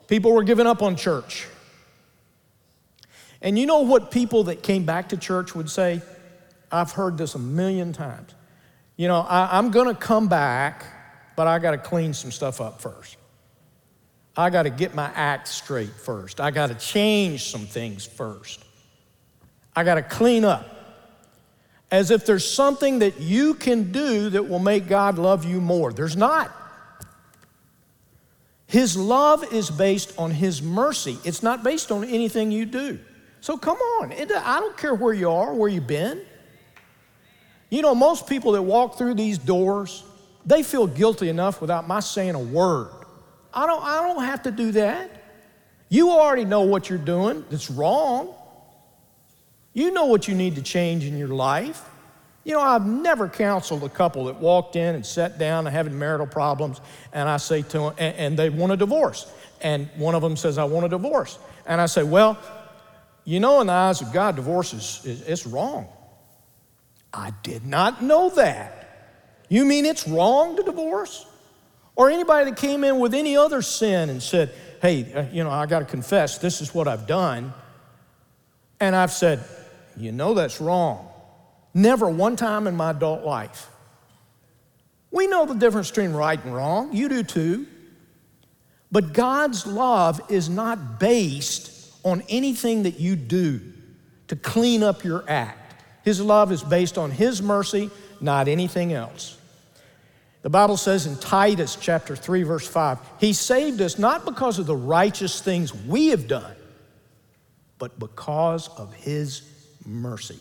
People 0.08 0.34
were 0.34 0.44
giving 0.44 0.68
up 0.68 0.82
on 0.82 0.96
church. 0.96 1.48
And 3.42 3.58
you 3.58 3.66
know 3.66 3.82
what 3.82 4.12
people 4.12 4.46
that 4.46 4.64
came 4.64 4.86
back 4.86 5.10
to 5.10 5.18
church 5.18 5.56
would 5.56 5.70
say? 5.70 6.02
I've 6.72 6.92
heard 6.92 7.18
this 7.18 7.36
a 7.36 7.40
million 7.40 7.94
times. 7.94 8.34
You 8.96 9.08
know, 9.08 9.22
I, 9.22 9.58
am 9.58 9.72
going 9.72 9.88
to 9.88 10.00
come 10.00 10.28
back, 10.28 10.86
but 11.36 11.48
I 11.48 11.60
got 11.60 11.72
to 11.72 11.78
clean 11.78 12.14
some 12.14 12.32
stuff 12.32 12.60
up 12.60 12.82
first. 12.82 13.18
I 14.36 14.50
got 14.50 14.64
to 14.64 14.70
get 14.70 14.94
my 14.94 15.12
act 15.16 15.48
straight 15.48 15.90
first. 15.90 16.40
I 16.40 16.52
got 16.52 16.68
to 16.68 16.76
change 16.76 17.46
some 17.46 17.66
things 17.66 18.06
first. 18.06 18.64
I 19.76 19.84
got 19.84 19.96
to 19.96 20.02
clean 20.02 20.46
up 20.46 20.80
as 21.92 22.12
if 22.12 22.26
there's 22.26 22.50
something 22.50 23.00
that 23.00 23.20
you 23.20 23.54
can 23.56 23.92
do 23.92 24.30
that 24.30 24.48
will 24.48 24.60
make 24.60 24.88
God 24.88 25.18
love 25.18 25.46
you 25.46 25.60
more. 25.60 25.92
There's 25.92 26.16
not. 26.16 26.52
His 28.68 28.96
love 28.96 29.52
is 29.52 29.72
based 29.72 30.14
on 30.20 30.32
His 30.32 30.62
mercy, 30.62 31.18
it's 31.24 31.42
not 31.42 31.64
based 31.64 31.92
on 31.92 32.04
anything 32.04 32.52
you 32.52 32.66
do. 32.66 33.00
So 33.42 33.58
come 33.58 33.78
on, 33.78 34.12
I 34.12 34.26
don't 34.60 34.78
care 34.78 34.94
where 34.94 35.14
you 35.14 35.30
are, 35.30 35.54
where 35.54 35.70
you've 35.70 35.88
been. 35.88 36.22
You 37.70 37.82
know, 37.82 37.94
most 37.94 38.28
people 38.28 38.54
that 38.54 38.62
walk 38.62 38.98
through 38.98 39.14
these 39.14 39.38
doors, 39.38 40.04
they 40.46 40.64
feel 40.64 40.88
guilty 40.88 41.30
enough 41.30 41.62
without 41.62 41.88
my 41.88 42.00
saying 42.00 42.36
a 42.36 42.40
word. 42.40 42.90
I 43.54 43.66
don't, 43.66 43.84
I 43.84 44.02
don't 44.02 44.24
have 44.24 44.44
to 44.44 44.52
do 44.52 44.72
that. 44.74 45.12
You 45.88 46.12
already 46.12 46.46
know 46.46 46.62
what 46.62 46.90
you're 46.90 47.00
doing 47.00 47.44
that's 47.50 47.70
wrong. 47.70 48.34
You 49.74 49.92
know 49.92 50.06
what 50.06 50.28
you 50.28 50.36
need 50.36 50.56
to 50.56 50.62
change 50.62 51.06
in 51.06 51.18
your 51.18 51.30
life. 51.30 51.84
You 52.44 52.54
know, 52.54 52.62
I've 52.62 52.86
never 52.86 53.28
counseled 53.28 53.84
a 53.84 53.90
couple 53.90 54.26
that 54.26 54.38
walked 54.38 54.76
in 54.76 54.96
and 54.96 55.06
sat 55.06 55.38
down 55.38 55.68
and 55.68 55.76
having 55.76 55.98
marital 55.98 56.26
problems, 56.26 56.82
and 57.14 57.30
I 57.30 57.38
say 57.38 57.62
to 57.62 57.78
them, 57.78 57.94
and, 57.98 58.16
and 58.16 58.40
they 58.40 58.50
want 58.50 58.72
a 58.72 58.78
divorce. 58.78 59.32
And 59.62 59.90
one 59.98 60.16
of 60.16 60.22
them 60.22 60.38
says, 60.38 60.58
I 60.58 60.64
want 60.64 60.86
a 60.86 60.90
divorce. 60.90 61.38
And 61.66 61.80
I 61.82 61.86
say, 61.86 62.04
Well, 62.04 62.40
you 63.30 63.40
know, 63.40 63.62
in 63.62 63.68
the 63.68 63.74
eyes 63.74 64.02
of 64.02 64.12
God, 64.12 64.38
divorce 64.38 64.74
is, 64.74 65.24
it's 65.28 65.46
wrong. 65.46 65.88
I 67.14 67.32
did 67.44 67.64
not 67.64 68.02
know 68.02 68.32
that. 68.32 69.20
You 69.50 69.66
mean 69.66 69.86
it's 69.86 70.08
wrong 70.08 70.56
to 70.56 70.64
divorce? 70.64 71.28
Or 71.96 72.10
anybody 72.10 72.50
that 72.50 72.58
came 72.58 72.84
in 72.84 72.98
with 72.98 73.14
any 73.14 73.38
other 73.38 73.62
sin 73.62 74.10
and 74.10 74.24
said, 74.24 74.52
Hey, 74.82 75.14
uh, 75.14 75.26
you 75.32 75.44
know, 75.44 75.52
I 75.52 75.68
got 75.68 75.80
to 75.80 75.86
confess, 75.86 76.40
this 76.40 76.60
is 76.60 76.74
what 76.74 76.88
I've 76.88 77.06
done. 77.06 77.54
And 78.80 78.96
I've 78.96 79.12
said, 79.12 79.44
you 79.96 80.12
know 80.12 80.34
that's 80.34 80.60
wrong. 80.60 81.08
Never 81.76 82.10
one 82.10 82.36
time 82.36 82.66
in 82.66 82.76
my 82.76 82.90
adult 82.90 83.24
life. 83.24 83.70
We 85.12 85.28
know 85.28 85.46
the 85.46 85.54
difference 85.54 85.90
between 85.90 86.14
right 86.14 86.44
and 86.44 86.56
wrong. 86.56 86.94
You 86.94 87.08
do 87.08 87.22
too. 87.22 87.68
But 88.92 89.14
God's 89.14 89.68
love 89.68 90.20
is 90.32 90.50
not 90.50 91.00
based 91.00 91.79
on 92.10 92.24
anything 92.30 92.84
that 92.84 93.00
you 93.00 93.16
do 93.16 93.62
to 94.28 94.36
clean 94.36 94.84
up 94.84 95.04
your 95.04 95.24
act. 95.28 95.76
His 96.04 96.22
love 96.22 96.52
is 96.52 96.64
based 96.64 96.98
on 96.98 97.12
His 97.12 97.42
mercy, 97.42 97.90
not 98.20 98.48
anything 98.48 98.94
else. 98.94 99.38
The 100.42 100.50
Bible 100.50 100.78
says 100.78 101.06
in 101.06 101.18
Titus 101.18 101.78
chapter 101.80 102.16
3 102.16 102.44
verse 102.44 102.68
5, 102.68 102.98
he 103.20 103.34
saved 103.34 103.82
us 103.82 104.00
not 104.00 104.24
because 104.24 104.58
of 104.58 104.68
the 104.68 104.76
righteous 104.76 105.42
things 105.42 105.76
we 105.76 106.08
have 106.08 106.30
done, 106.30 106.56
but 107.78 108.00
because 108.00 108.70
of 108.70 108.94
his 108.94 109.42
mercy. 109.86 110.40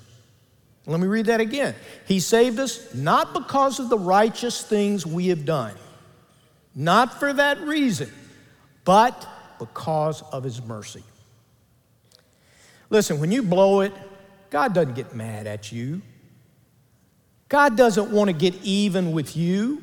Let 0.88 1.00
me 1.00 1.06
read 1.06 1.26
that 1.26 1.40
again. 1.40 1.74
He 2.06 2.18
saved 2.18 2.58
us 2.58 2.94
not 2.94 3.34
because 3.34 3.78
of 3.78 3.90
the 3.90 3.98
righteous 3.98 4.62
things 4.62 5.04
we 5.04 5.28
have 5.28 5.44
done, 5.44 5.74
not 6.74 7.20
for 7.20 7.30
that 7.30 7.60
reason, 7.60 8.10
but 8.84 9.28
because 9.58 10.22
of 10.32 10.44
His 10.44 10.62
mercy. 10.62 11.02
Listen, 12.90 13.20
when 13.20 13.30
you 13.30 13.42
blow 13.42 13.80
it, 13.80 13.92
God 14.50 14.72
doesn't 14.72 14.94
get 14.94 15.14
mad 15.14 15.46
at 15.46 15.70
you. 15.70 16.00
God 17.48 17.76
doesn't 17.76 18.10
want 18.10 18.28
to 18.28 18.32
get 18.32 18.54
even 18.62 19.12
with 19.12 19.36
you. 19.36 19.82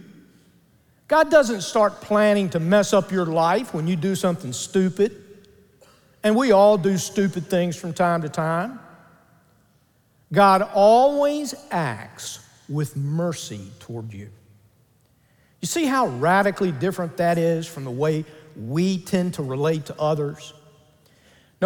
God 1.07 1.29
doesn't 1.29 1.61
start 1.61 2.01
planning 2.01 2.49
to 2.49 2.59
mess 2.59 2.93
up 2.93 3.11
your 3.11 3.25
life 3.25 3.73
when 3.73 3.87
you 3.87 3.95
do 3.95 4.15
something 4.15 4.53
stupid. 4.53 5.21
And 6.23 6.35
we 6.35 6.51
all 6.51 6.77
do 6.77 6.97
stupid 6.97 7.47
things 7.47 7.75
from 7.75 7.93
time 7.93 8.23
to 8.23 8.29
time. 8.29 8.79
God 10.33 10.63
always 10.73 11.53
acts 11.69 12.39
with 12.67 12.95
mercy 12.95 13.71
toward 13.79 14.11
you. 14.11 14.29
You 15.61 15.67
see 15.67 15.85
how 15.85 16.07
radically 16.07 16.71
different 16.71 17.17
that 17.17 17.37
is 17.37 17.67
from 17.67 17.85
the 17.85 17.91
way 17.91 18.25
we 18.55 18.97
tend 18.97 19.35
to 19.35 19.43
relate 19.43 19.85
to 19.87 19.99
others. 19.99 20.53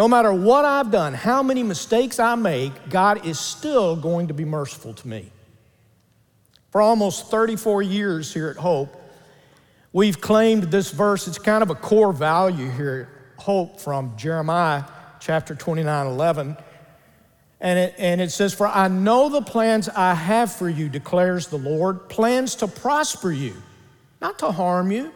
No 0.00 0.08
matter 0.08 0.32
what 0.32 0.64
I've 0.64 0.90
done, 0.90 1.12
how 1.12 1.42
many 1.42 1.62
mistakes 1.62 2.18
I 2.18 2.34
make, 2.34 2.88
God 2.88 3.26
is 3.26 3.38
still 3.38 3.96
going 3.96 4.28
to 4.28 4.32
be 4.32 4.46
merciful 4.46 4.94
to 4.94 5.06
me. 5.06 5.30
For 6.70 6.80
almost 6.80 7.30
34 7.30 7.82
years 7.82 8.32
here 8.32 8.48
at 8.48 8.56
Hope, 8.56 8.96
we've 9.92 10.18
claimed 10.18 10.62
this 10.70 10.90
verse. 10.90 11.28
It's 11.28 11.38
kind 11.38 11.62
of 11.62 11.68
a 11.68 11.74
core 11.74 12.14
value 12.14 12.70
here 12.70 13.10
at 13.36 13.42
Hope 13.42 13.78
from 13.78 14.16
Jeremiah 14.16 14.84
chapter 15.20 15.54
29 15.54 16.06
11. 16.06 16.56
And 17.60 17.78
it, 17.78 17.94
and 17.98 18.22
it 18.22 18.30
says, 18.30 18.54
For 18.54 18.68
I 18.68 18.88
know 18.88 19.28
the 19.28 19.42
plans 19.42 19.90
I 19.90 20.14
have 20.14 20.50
for 20.50 20.70
you, 20.70 20.88
declares 20.88 21.48
the 21.48 21.58
Lord 21.58 22.08
plans 22.08 22.54
to 22.54 22.68
prosper 22.68 23.32
you, 23.32 23.54
not 24.22 24.38
to 24.38 24.50
harm 24.50 24.92
you, 24.92 25.12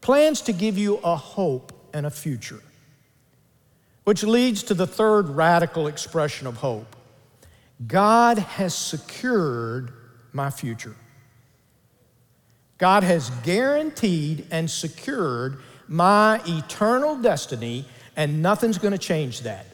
plans 0.00 0.42
to 0.42 0.52
give 0.52 0.78
you 0.78 0.98
a 0.98 1.16
hope 1.16 1.72
and 1.92 2.06
a 2.06 2.10
future. 2.10 2.62
Which 4.06 4.22
leads 4.22 4.62
to 4.62 4.74
the 4.74 4.86
third 4.86 5.30
radical 5.30 5.88
expression 5.88 6.46
of 6.46 6.58
hope 6.58 6.94
God 7.84 8.38
has 8.38 8.72
secured 8.72 9.92
my 10.32 10.48
future. 10.48 10.94
God 12.78 13.02
has 13.02 13.30
guaranteed 13.42 14.46
and 14.52 14.70
secured 14.70 15.58
my 15.88 16.40
eternal 16.46 17.16
destiny, 17.16 17.84
and 18.14 18.40
nothing's 18.40 18.78
going 18.78 18.92
to 18.92 18.98
change 18.98 19.40
that. 19.40 19.66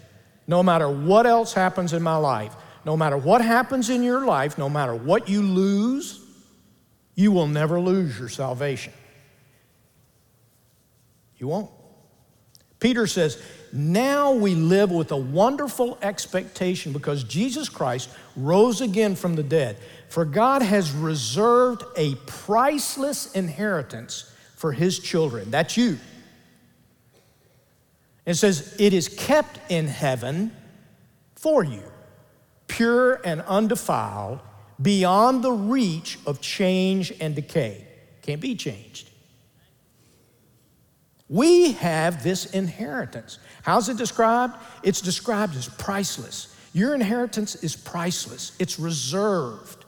No 0.46 0.62
matter 0.62 0.88
what 0.88 1.26
else 1.26 1.52
happens 1.52 1.92
in 1.92 2.02
my 2.02 2.16
life, 2.16 2.56
no 2.86 2.96
matter 2.96 3.18
what 3.18 3.42
happens 3.42 3.90
in 3.90 4.02
your 4.02 4.24
life, 4.24 4.56
no 4.56 4.70
matter 4.70 4.94
what 4.94 5.28
you 5.28 5.42
lose, 5.42 6.24
you 7.14 7.32
will 7.32 7.48
never 7.48 7.78
lose 7.78 8.18
your 8.18 8.30
salvation. 8.30 8.94
You 11.36 11.48
won't. 11.48 11.70
Peter 12.80 13.06
says, 13.06 13.36
Now 13.72 14.32
we 14.32 14.54
live 14.54 14.90
with 14.90 15.12
a 15.12 15.16
wonderful 15.16 15.96
expectation 16.02 16.92
because 16.92 17.24
Jesus 17.24 17.70
Christ 17.70 18.10
rose 18.36 18.82
again 18.82 19.16
from 19.16 19.34
the 19.34 19.42
dead. 19.42 19.78
For 20.08 20.26
God 20.26 20.60
has 20.60 20.92
reserved 20.92 21.82
a 21.96 22.14
priceless 22.26 23.32
inheritance 23.32 24.30
for 24.56 24.72
his 24.72 24.98
children. 24.98 25.50
That's 25.50 25.78
you. 25.78 25.98
It 28.26 28.34
says, 28.34 28.76
It 28.78 28.92
is 28.92 29.08
kept 29.08 29.58
in 29.70 29.86
heaven 29.86 30.52
for 31.34 31.64
you, 31.64 31.82
pure 32.68 33.20
and 33.24 33.40
undefiled, 33.42 34.40
beyond 34.80 35.42
the 35.42 35.52
reach 35.52 36.18
of 36.26 36.40
change 36.40 37.12
and 37.20 37.34
decay. 37.34 37.86
Can't 38.20 38.40
be 38.40 38.54
changed. 38.54 39.08
We 41.32 41.72
have 41.72 42.22
this 42.22 42.44
inheritance. 42.44 43.38
How's 43.62 43.88
it 43.88 43.96
described? 43.96 44.54
It's 44.82 45.00
described 45.00 45.56
as 45.56 45.66
priceless. 45.66 46.54
Your 46.74 46.94
inheritance 46.94 47.54
is 47.56 47.74
priceless, 47.74 48.52
it's 48.58 48.78
reserved. 48.78 49.86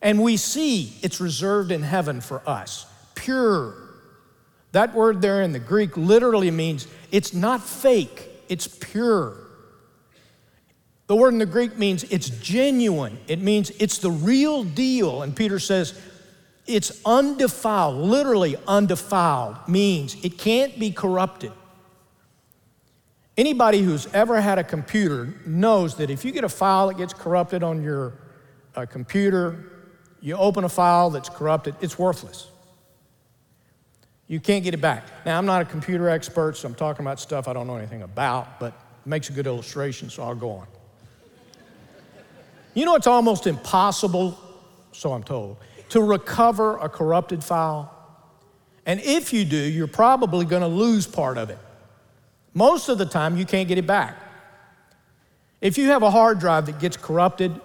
And 0.00 0.22
we 0.22 0.36
see 0.36 0.92
it's 1.02 1.20
reserved 1.20 1.72
in 1.72 1.82
heaven 1.82 2.20
for 2.20 2.40
us, 2.48 2.86
pure. 3.16 3.74
That 4.70 4.94
word 4.94 5.20
there 5.20 5.42
in 5.42 5.50
the 5.50 5.58
Greek 5.58 5.96
literally 5.96 6.52
means 6.52 6.86
it's 7.10 7.34
not 7.34 7.64
fake, 7.64 8.28
it's 8.48 8.68
pure. 8.68 9.38
The 11.08 11.16
word 11.16 11.32
in 11.32 11.40
the 11.40 11.46
Greek 11.46 11.78
means 11.78 12.04
it's 12.04 12.28
genuine, 12.28 13.18
it 13.26 13.40
means 13.40 13.70
it's 13.80 13.98
the 13.98 14.12
real 14.12 14.62
deal. 14.62 15.22
And 15.22 15.34
Peter 15.34 15.58
says 15.58 16.00
it's 16.70 17.02
undefiled, 17.04 17.96
literally 17.96 18.56
undefiled, 18.68 19.56
means 19.66 20.16
it 20.24 20.38
can't 20.38 20.78
be 20.78 20.92
corrupted. 20.92 21.52
Anybody 23.36 23.82
who's 23.82 24.06
ever 24.14 24.40
had 24.40 24.58
a 24.58 24.64
computer 24.64 25.34
knows 25.44 25.96
that 25.96 26.10
if 26.10 26.24
you 26.24 26.30
get 26.30 26.44
a 26.44 26.48
file 26.48 26.88
that 26.88 26.96
gets 26.96 27.12
corrupted 27.12 27.62
on 27.62 27.82
your 27.82 28.14
uh, 28.76 28.86
computer, 28.86 29.64
you 30.20 30.36
open 30.36 30.62
a 30.62 30.68
file 30.68 31.10
that's 31.10 31.28
corrupted, 31.28 31.74
it's 31.80 31.98
worthless. 31.98 32.48
You 34.28 34.38
can't 34.38 34.62
get 34.62 34.74
it 34.74 34.80
back. 34.80 35.04
Now, 35.26 35.38
I'm 35.38 35.46
not 35.46 35.62
a 35.62 35.64
computer 35.64 36.08
expert, 36.08 36.56
so 36.56 36.68
I'm 36.68 36.74
talking 36.74 37.04
about 37.04 37.18
stuff 37.18 37.48
I 37.48 37.52
don't 37.52 37.66
know 37.66 37.76
anything 37.76 38.02
about, 38.02 38.60
but 38.60 38.74
it 39.04 39.08
makes 39.08 39.28
a 39.28 39.32
good 39.32 39.48
illustration, 39.48 40.08
so 40.08 40.22
I'll 40.22 40.36
go 40.36 40.52
on. 40.52 40.68
You 42.74 42.84
know, 42.84 42.94
it's 42.94 43.08
almost 43.08 43.48
impossible, 43.48 44.38
so 44.92 45.12
I'm 45.12 45.24
told, 45.24 45.56
to 45.90 46.00
recover 46.00 46.76
a 46.78 46.88
corrupted 46.88 47.44
file. 47.44 47.94
And 48.86 49.00
if 49.00 49.32
you 49.32 49.44
do, 49.44 49.56
you're 49.56 49.86
probably 49.86 50.44
going 50.44 50.62
to 50.62 50.68
lose 50.68 51.06
part 51.06 51.38
of 51.38 51.50
it. 51.50 51.58
Most 52.54 52.88
of 52.88 52.98
the 52.98 53.06
time, 53.06 53.36
you 53.36 53.44
can't 53.44 53.68
get 53.68 53.78
it 53.78 53.86
back. 53.86 54.16
If 55.60 55.78
you 55.78 55.88
have 55.88 56.02
a 56.02 56.10
hard 56.10 56.38
drive 56.40 56.66
that 56.66 56.78
gets 56.78 56.96
corrupted, 56.96 57.60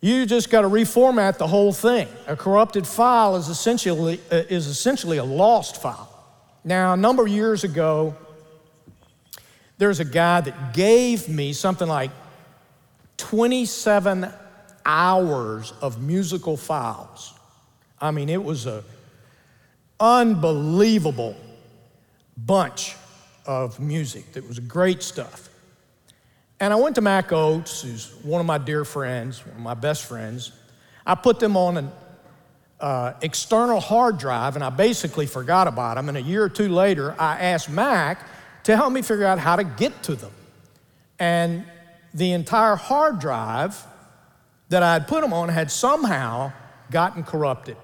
you 0.00 0.26
just 0.26 0.50
got 0.50 0.60
to 0.60 0.68
reformat 0.68 1.38
the 1.38 1.46
whole 1.46 1.72
thing. 1.72 2.06
A 2.26 2.36
corrupted 2.36 2.86
file 2.86 3.36
is 3.36 3.48
essentially, 3.48 4.20
uh, 4.30 4.42
is 4.48 4.66
essentially 4.66 5.16
a 5.16 5.24
lost 5.24 5.80
file. 5.80 6.08
Now, 6.62 6.92
a 6.92 6.96
number 6.96 7.22
of 7.22 7.28
years 7.28 7.64
ago, 7.64 8.14
there's 9.78 10.00
a 10.00 10.04
guy 10.04 10.40
that 10.40 10.74
gave 10.74 11.28
me 11.28 11.52
something 11.52 11.88
like 11.88 12.10
27 13.16 14.30
hours 14.88 15.74
of 15.82 16.00
musical 16.02 16.56
files. 16.56 17.34
I 18.00 18.10
mean, 18.10 18.30
it 18.30 18.42
was 18.42 18.66
a 18.66 18.82
unbelievable 20.00 21.36
bunch 22.36 22.96
of 23.44 23.78
music 23.78 24.32
that 24.32 24.48
was 24.48 24.58
great 24.58 25.02
stuff. 25.02 25.50
And 26.58 26.72
I 26.72 26.76
went 26.76 26.94
to 26.94 27.02
Mac 27.02 27.32
Oates, 27.32 27.82
who's 27.82 28.14
one 28.24 28.40
of 28.40 28.46
my 28.46 28.58
dear 28.58 28.84
friends, 28.84 29.44
one 29.44 29.56
of 29.56 29.62
my 29.62 29.74
best 29.74 30.06
friends. 30.06 30.52
I 31.06 31.14
put 31.14 31.38
them 31.38 31.56
on 31.56 31.76
an 31.76 31.92
uh, 32.80 33.12
external 33.20 33.80
hard 33.80 34.18
drive, 34.18 34.54
and 34.54 34.64
I 34.64 34.70
basically 34.70 35.26
forgot 35.26 35.68
about 35.68 35.96
them. 35.96 36.08
And 36.08 36.16
a 36.16 36.22
year 36.22 36.44
or 36.44 36.48
two 36.48 36.68
later, 36.68 37.14
I 37.18 37.38
asked 37.40 37.68
Mac 37.68 38.26
to 38.64 38.74
help 38.74 38.92
me 38.92 39.02
figure 39.02 39.26
out 39.26 39.38
how 39.38 39.56
to 39.56 39.64
get 39.64 40.02
to 40.04 40.14
them. 40.14 40.32
And 41.18 41.64
the 42.14 42.32
entire 42.32 42.76
hard 42.76 43.18
drive 43.18 43.84
that 44.68 44.82
I 44.82 44.92
had 44.92 45.08
put 45.08 45.22
them 45.22 45.32
on 45.32 45.48
had 45.48 45.70
somehow 45.70 46.52
gotten 46.90 47.22
corrupted. 47.22 47.76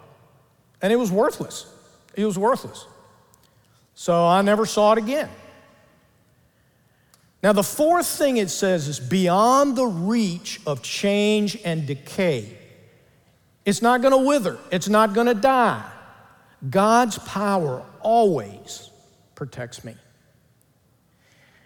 And 0.82 0.92
it 0.92 0.96
was 0.96 1.10
worthless. 1.10 1.66
It 2.14 2.24
was 2.24 2.38
worthless. 2.38 2.86
So 3.94 4.26
I 4.26 4.42
never 4.42 4.66
saw 4.66 4.92
it 4.92 4.98
again. 4.98 5.30
Now, 7.42 7.52
the 7.52 7.62
fourth 7.62 8.06
thing 8.06 8.38
it 8.38 8.48
says 8.48 8.88
is 8.88 8.98
beyond 8.98 9.76
the 9.76 9.86
reach 9.86 10.60
of 10.66 10.82
change 10.82 11.58
and 11.64 11.86
decay. 11.86 12.56
It's 13.66 13.82
not 13.82 14.00
going 14.00 14.12
to 14.12 14.26
wither, 14.26 14.58
it's 14.70 14.88
not 14.88 15.12
going 15.12 15.26
to 15.26 15.34
die. 15.34 15.84
God's 16.70 17.18
power 17.18 17.84
always 18.00 18.90
protects 19.34 19.84
me. 19.84 19.94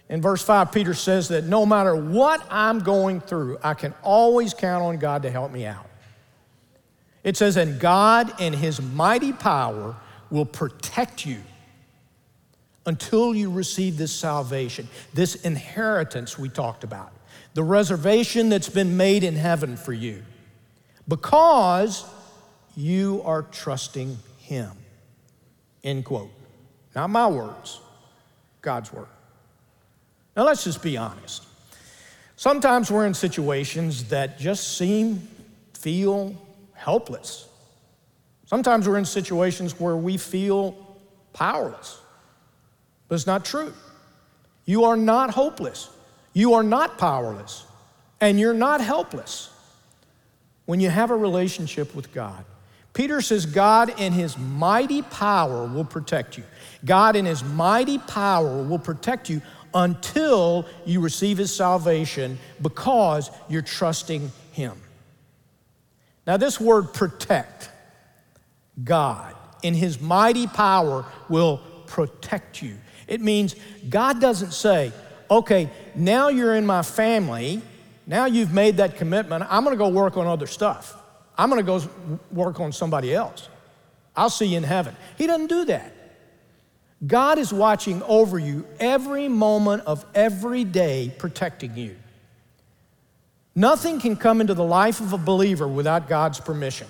In 0.09 0.23
verse 0.23 0.43
5, 0.43 0.73
Peter 0.73 0.95
says 0.95 1.29
that 1.29 1.45
no 1.45 1.67
matter 1.67 1.95
what 1.95 2.43
I'm 2.51 2.81
going 2.81 3.21
through, 3.21 3.59
I 3.63 3.75
can 3.75 3.95
always 4.03 4.55
count 4.55 4.83
on 4.83 4.99
God 4.99 5.23
to 5.23 5.31
help 5.31 5.53
me 5.53 5.67
out. 5.67 5.87
It 7.25 7.37
says, 7.37 7.57
and 7.57 7.79
God 7.79 8.41
in 8.41 8.53
his 8.55 8.81
mighty 8.81 9.33
power 9.33 9.97
will 10.31 10.47
protect 10.47 11.27
you 11.27 11.39
until 12.87 13.35
you 13.35 13.51
receive 13.51 13.99
this 13.99 14.13
salvation, 14.13 14.89
this 15.13 15.35
inheritance 15.35 16.39
we 16.39 16.49
talked 16.49 16.85
about, 16.85 17.13
the 17.53 17.63
reservation 17.63 18.49
that's 18.49 18.71
been 18.71 18.97
made 18.97 19.25
in 19.25 19.37
heaven 19.37 19.77
for 19.77 19.93
you, 19.93 20.23
because 21.07 22.07
you 22.75 23.21
are 23.25 23.43
trusting 23.43 24.17
Him. 24.39 24.71
End 25.85 26.05
quote. 26.05 26.31
Not 26.95 27.11
my 27.11 27.27
words, 27.27 27.81
God's 28.63 28.91
word. 28.93 29.09
Now 30.39 30.45
let's 30.45 30.63
just 30.63 30.85
be 30.85 30.97
honest. 30.97 31.45
Sometimes 32.37 32.93
we're 32.93 33.07
in 33.07 33.15
situations 33.15 34.05
that 34.11 34.39
just 34.39 34.79
seem, 34.79 35.27
feel 35.75 36.33
helpless. 36.75 37.49
Sometimes 38.47 38.89
we're 38.89 38.99
in 38.99 39.05
situations 39.05 39.81
where 39.81 39.97
we 39.97 40.17
feel 40.17 40.77
powerless. 41.33 42.01
But 43.09 43.17
it's 43.17 43.27
not 43.27 43.45
true. 43.45 43.73
You 44.65 44.85
are 44.85 44.97
not 44.97 45.31
hopeless. 45.31 45.91
You 46.35 46.55
are 46.55 46.63
not 46.63 46.99
powerless. 46.99 47.65
And 48.21 48.39
you're 48.39 48.55
not 48.55 48.81
helpless 48.81 49.51
when 50.67 50.79
you 50.79 50.89
have 50.89 51.11
a 51.11 51.17
relationship 51.17 51.97
with 51.97 52.15
God. 52.15 52.45
Peter 52.93 53.21
says, 53.21 53.45
God 53.45 54.01
in 54.01 54.13
his 54.13 54.39
mighty 54.39 55.03
power 55.03 55.67
will 55.67 55.85
protect 55.85 56.39
you. 56.39 56.45
God 56.85 57.17
in 57.17 57.27
his 57.27 57.43
mighty 57.43 57.99
power 57.99 58.63
will 58.63 58.79
protect 58.79 59.29
you 59.29 59.43
until 59.75 60.67
you 60.85 61.01
receive 61.01 61.39
his 61.39 61.55
salvation 61.55 62.39
because 62.61 63.31
you're 63.49 63.63
trusting 63.63 64.31
him. 64.53 64.81
Now, 66.27 66.37
this 66.37 66.61
word 66.61 66.93
protect, 66.93 67.71
God 68.83 69.35
in 69.63 69.75
his 69.75 70.01
mighty 70.01 70.47
power 70.47 71.05
will 71.29 71.59
protect 71.87 72.63
you. 72.63 72.77
It 73.07 73.21
means 73.21 73.55
God 73.89 74.21
doesn't 74.21 74.53
say, 74.53 74.93
okay, 75.31 75.71
now 75.95 76.29
you're 76.29 76.55
in 76.55 76.67
my 76.67 76.83
family, 76.83 77.63
now 78.07 78.27
you've 78.27 78.53
made 78.53 78.79
that 78.79 78.97
commitment, 78.97 79.45
I'm 79.49 79.65
gonna 79.65 79.77
go 79.77 79.89
work 79.89 80.17
on 80.17 80.27
other 80.27 80.47
stuff. 80.47 80.97
I'm 81.37 81.49
gonna 81.49 81.63
go 81.63 81.83
work 82.33 82.61
on 82.61 82.73
somebody 82.73 83.15
else. 83.15 83.49
I'll 84.17 84.31
see 84.31 84.47
you 84.47 84.57
in 84.57 84.65
heaven. 84.65 84.97
He 85.17 85.27
doesn't 85.27 85.47
do 85.47 85.65
that. 85.67 85.93
God 87.07 87.39
is 87.39 87.53
watching 87.53 88.03
over 88.03 88.39
you 88.39 88.67
every 88.81 89.29
moment 89.29 89.85
of 89.87 90.05
every 90.15 90.65
day, 90.65 91.13
protecting 91.19 91.77
you. 91.77 91.97
Nothing 93.55 94.01
can 94.01 94.17
come 94.17 94.41
into 94.41 94.55
the 94.55 94.65
life 94.65 95.01
of 95.01 95.13
a 95.13 95.19
believer 95.19 95.67
without 95.67 96.09
God's 96.09 96.41
permission. 96.41 96.87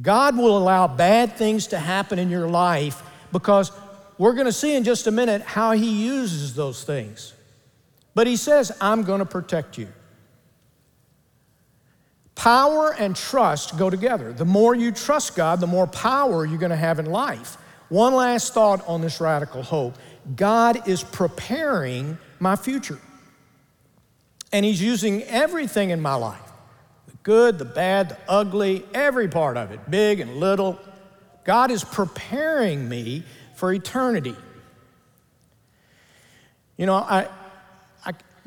God 0.00 0.36
will 0.36 0.56
allow 0.56 0.86
bad 0.86 1.34
things 1.34 1.68
to 1.68 1.78
happen 1.78 2.18
in 2.18 2.30
your 2.30 2.48
life 2.48 3.02
because 3.32 3.72
we're 4.16 4.34
going 4.34 4.46
to 4.46 4.52
see 4.52 4.76
in 4.76 4.84
just 4.84 5.06
a 5.06 5.10
minute 5.10 5.42
how 5.42 5.72
He 5.72 6.06
uses 6.06 6.54
those 6.54 6.84
things. 6.84 7.34
But 8.14 8.26
He 8.26 8.36
says, 8.36 8.72
I'm 8.80 9.02
going 9.02 9.20
to 9.20 9.26
protect 9.26 9.78
you. 9.78 9.88
Power 12.34 12.94
and 12.96 13.16
trust 13.16 13.76
go 13.76 13.90
together. 13.90 14.32
The 14.32 14.44
more 14.44 14.74
you 14.74 14.92
trust 14.92 15.34
God, 15.34 15.58
the 15.58 15.66
more 15.66 15.88
power 15.88 16.44
you're 16.44 16.58
going 16.58 16.70
to 16.70 16.76
have 16.76 17.00
in 17.00 17.06
life. 17.06 17.56
One 17.88 18.14
last 18.14 18.54
thought 18.54 18.86
on 18.86 19.00
this 19.00 19.20
radical 19.20 19.62
hope 19.62 19.96
God 20.36 20.86
is 20.88 21.02
preparing 21.02 22.18
my 22.38 22.56
future. 22.56 22.98
And 24.52 24.64
He's 24.64 24.80
using 24.80 25.22
everything 25.24 25.90
in 25.90 26.00
my 26.00 26.14
life 26.14 26.40
the 27.06 27.16
good, 27.22 27.58
the 27.58 27.64
bad, 27.64 28.10
the 28.10 28.18
ugly, 28.28 28.84
every 28.94 29.28
part 29.28 29.56
of 29.56 29.70
it, 29.70 29.90
big 29.90 30.20
and 30.20 30.36
little. 30.36 30.78
God 31.44 31.70
is 31.70 31.82
preparing 31.82 32.88
me 32.88 33.24
for 33.54 33.72
eternity. 33.72 34.36
You 36.76 36.86
know, 36.86 36.94
I, 36.94 37.28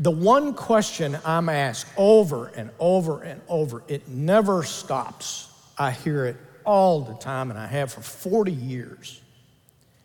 the 0.02 0.10
one 0.10 0.56
question 0.56 1.16
I'm 1.24 1.48
asked 1.48 1.86
over 1.96 2.48
and 2.48 2.72
over 2.80 3.22
and 3.22 3.40
over, 3.48 3.84
it 3.88 4.08
never 4.08 4.64
stops. 4.64 5.48
I 5.78 5.92
hear 5.92 6.26
it 6.26 6.38
all 6.66 7.02
the 7.02 7.14
time, 7.14 7.52
and 7.52 7.60
I 7.60 7.68
have 7.68 7.94
for 7.94 8.02
40 8.02 8.52
years, 8.52 9.21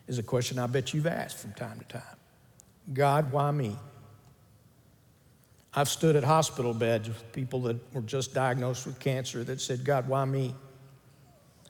is 0.07 0.17
a 0.19 0.23
question 0.23 0.57
I 0.57 0.67
bet 0.67 0.93
you've 0.93 1.07
asked 1.07 1.37
from 1.37 1.53
time 1.53 1.79
to 1.79 1.85
time 1.85 2.17
God, 2.93 3.31
why 3.31 3.51
me? 3.51 3.75
I've 5.73 5.89
stood 5.89 6.15
at 6.15 6.23
hospital 6.23 6.73
beds 6.73 7.07
with 7.07 7.31
people 7.33 7.61
that 7.63 7.93
were 7.93 8.01
just 8.01 8.33
diagnosed 8.33 8.87
with 8.87 8.99
cancer 8.99 9.43
that 9.43 9.61
said, 9.61 9.83
God, 9.83 10.07
why 10.07 10.25
me? 10.25 10.55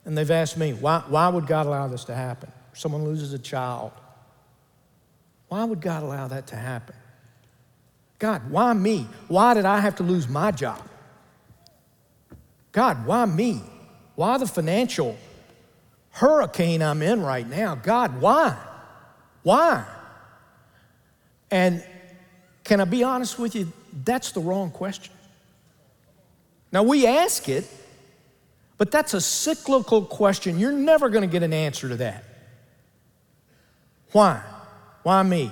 And 0.05 0.17
they've 0.17 0.31
asked 0.31 0.57
me, 0.57 0.73
why, 0.73 1.03
why 1.07 1.27
would 1.27 1.47
God 1.47 1.65
allow 1.65 1.87
this 1.87 2.05
to 2.05 2.15
happen? 2.15 2.49
Someone 2.71 3.03
loses 3.03 3.33
a 3.33 3.39
child. 3.39 3.91
Why 5.49 5.65
would 5.65 5.81
God 5.81 6.03
allow 6.03 6.27
that 6.29 6.47
to 6.47 6.55
happen? 6.55 6.95
God, 8.19 8.49
why 8.49 8.73
me? 8.73 9.07
Why 9.27 9.53
did 9.53 9.65
I 9.65 9.79
have 9.79 9.95
to 9.97 10.03
lose 10.03 10.27
my 10.29 10.51
job? 10.51 10.81
God, 12.71 13.05
why 13.05 13.25
me? 13.25 13.61
Why 14.15 14.37
the 14.37 14.47
financial 14.47 15.17
hurricane 16.17 16.81
I'm 16.81 17.01
in 17.01 17.21
right 17.21 17.47
now? 17.47 17.75
God, 17.75 18.19
why? 18.19 18.57
Why? 19.43 19.85
And 21.51 21.83
can 22.63 22.81
I 22.81 22.85
be 22.85 23.03
honest 23.03 23.37
with 23.37 23.55
you? 23.55 23.71
That's 24.03 24.31
the 24.31 24.41
wrong 24.41 24.71
question. 24.71 25.13
Now, 26.71 26.83
we 26.83 27.05
ask 27.07 27.47
it, 27.47 27.65
but 28.77 28.91
that's 28.91 29.13
a 29.13 29.21
cyclical 29.21 30.03
question. 30.03 30.59
You're 30.59 30.71
never 30.71 31.09
going 31.09 31.21
to 31.21 31.31
get 31.31 31.43
an 31.43 31.53
answer 31.53 31.87
to 31.87 31.95
that. 31.97 32.23
Why? 34.11 34.41
Why 35.03 35.23
me? 35.23 35.51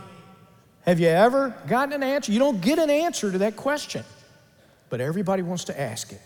Have 0.85 0.99
you 0.99 1.07
ever 1.07 1.55
gotten 1.67 1.93
an 1.93 2.03
answer? 2.03 2.31
You 2.31 2.39
don't 2.39 2.59
get 2.59 2.79
an 2.79 2.89
answer 2.89 3.31
to 3.31 3.37
that 3.39 3.55
question, 3.55 4.03
but 4.89 4.99
everybody 4.99 5.43
wants 5.43 5.65
to 5.65 5.79
ask 5.79 6.11
it. 6.11 6.21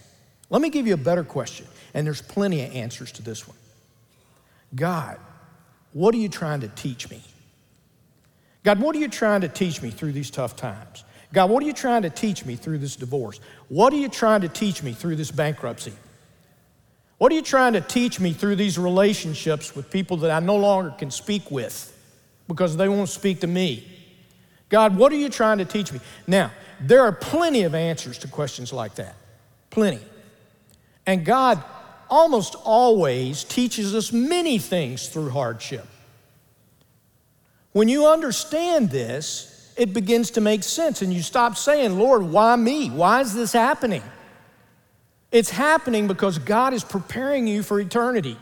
Let 0.50 0.62
me 0.62 0.70
give 0.70 0.88
you 0.88 0.94
a 0.94 0.98
better 0.98 1.24
question, 1.24 1.68
and 1.94 2.08
there's 2.08 2.22
plenty 2.22 2.66
of 2.66 2.74
answers 2.74 3.12
to 3.14 3.22
this 3.22 3.48
one. 3.48 3.58
God, 4.76 5.18
what 5.94 6.14
are 6.14 6.18
you 6.18 6.30
trying 6.30 6.62
to 6.62 6.68
teach 6.70 7.10
me? 7.10 7.22
God, 8.64 8.80
what 8.80 8.96
are 8.96 9.00
you 9.00 9.08
trying 9.08 9.42
to 9.42 9.48
teach 9.48 9.82
me 9.82 9.90
through 9.90 10.12
these 10.12 10.30
tough 10.30 10.56
times? 10.56 11.04
God, 11.34 11.50
what 11.50 11.64
are 11.64 11.66
you 11.66 11.74
trying 11.74 12.02
to 12.04 12.10
teach 12.10 12.46
me 12.46 12.56
through 12.56 12.80
this 12.80 12.96
divorce? 12.96 13.40
What 13.68 13.94
are 13.94 13.98
you 13.98 14.10
trying 14.10 14.42
to 14.42 14.50
teach 14.50 14.84
me 14.84 14.94
through 14.94 15.16
this 15.16 15.32
bankruptcy? 15.32 15.94
What 17.18 17.32
are 17.32 17.36
you 17.36 17.42
trying 17.42 17.74
to 17.74 17.82
teach 17.82 18.20
me 18.20 18.34
through 18.34 18.56
these 18.56 18.78
relationships 18.78 19.76
with 19.76 19.90
people 19.90 20.18
that 20.18 20.32
I 20.32 20.40
no 20.40 20.56
longer 20.56 20.92
can 20.98 21.12
speak 21.12 21.52
with 21.52 21.96
because 22.48 22.78
they 22.78 22.88
won't 22.88 23.10
speak 23.10 23.42
to 23.42 23.48
me? 23.48 23.86
God, 24.70 24.96
what 24.96 25.12
are 25.12 25.18
you 25.18 25.30
trying 25.30 25.58
to 25.58 25.66
teach 25.66 25.92
me? 25.92 26.00
Now, 26.28 26.52
there 26.80 27.02
are 27.02 27.12
plenty 27.12 27.64
of 27.64 27.76
answers 27.76 28.18
to 28.20 28.28
questions 28.28 28.72
like 28.72 28.96
that. 28.96 29.16
Plenty. 29.70 30.00
And 31.06 31.26
God 31.26 31.62
almost 32.10 32.56
always 32.64 33.44
teaches 33.44 33.96
us 33.96 34.12
many 34.12 34.58
things 34.58 35.08
through 35.10 35.30
hardship. 35.30 35.86
When 37.72 37.88
you 37.88 38.08
understand 38.08 38.90
this, 38.90 39.74
it 39.78 39.94
begins 39.94 40.32
to 40.32 40.42
make 40.42 40.64
sense, 40.64 41.02
and 41.02 41.14
you 41.14 41.22
stop 41.22 41.56
saying, 41.56 41.98
Lord, 41.98 42.24
why 42.24 42.56
me? 42.56 42.90
Why 42.90 43.22
is 43.22 43.34
this 43.34 43.54
happening? 43.54 44.04
It's 45.32 45.50
happening 45.50 46.08
because 46.08 46.40
God 46.40 46.74
is 46.74 46.84
preparing 46.84 47.48
you 47.48 47.64
for 47.64 47.80
eternity. 47.80 48.38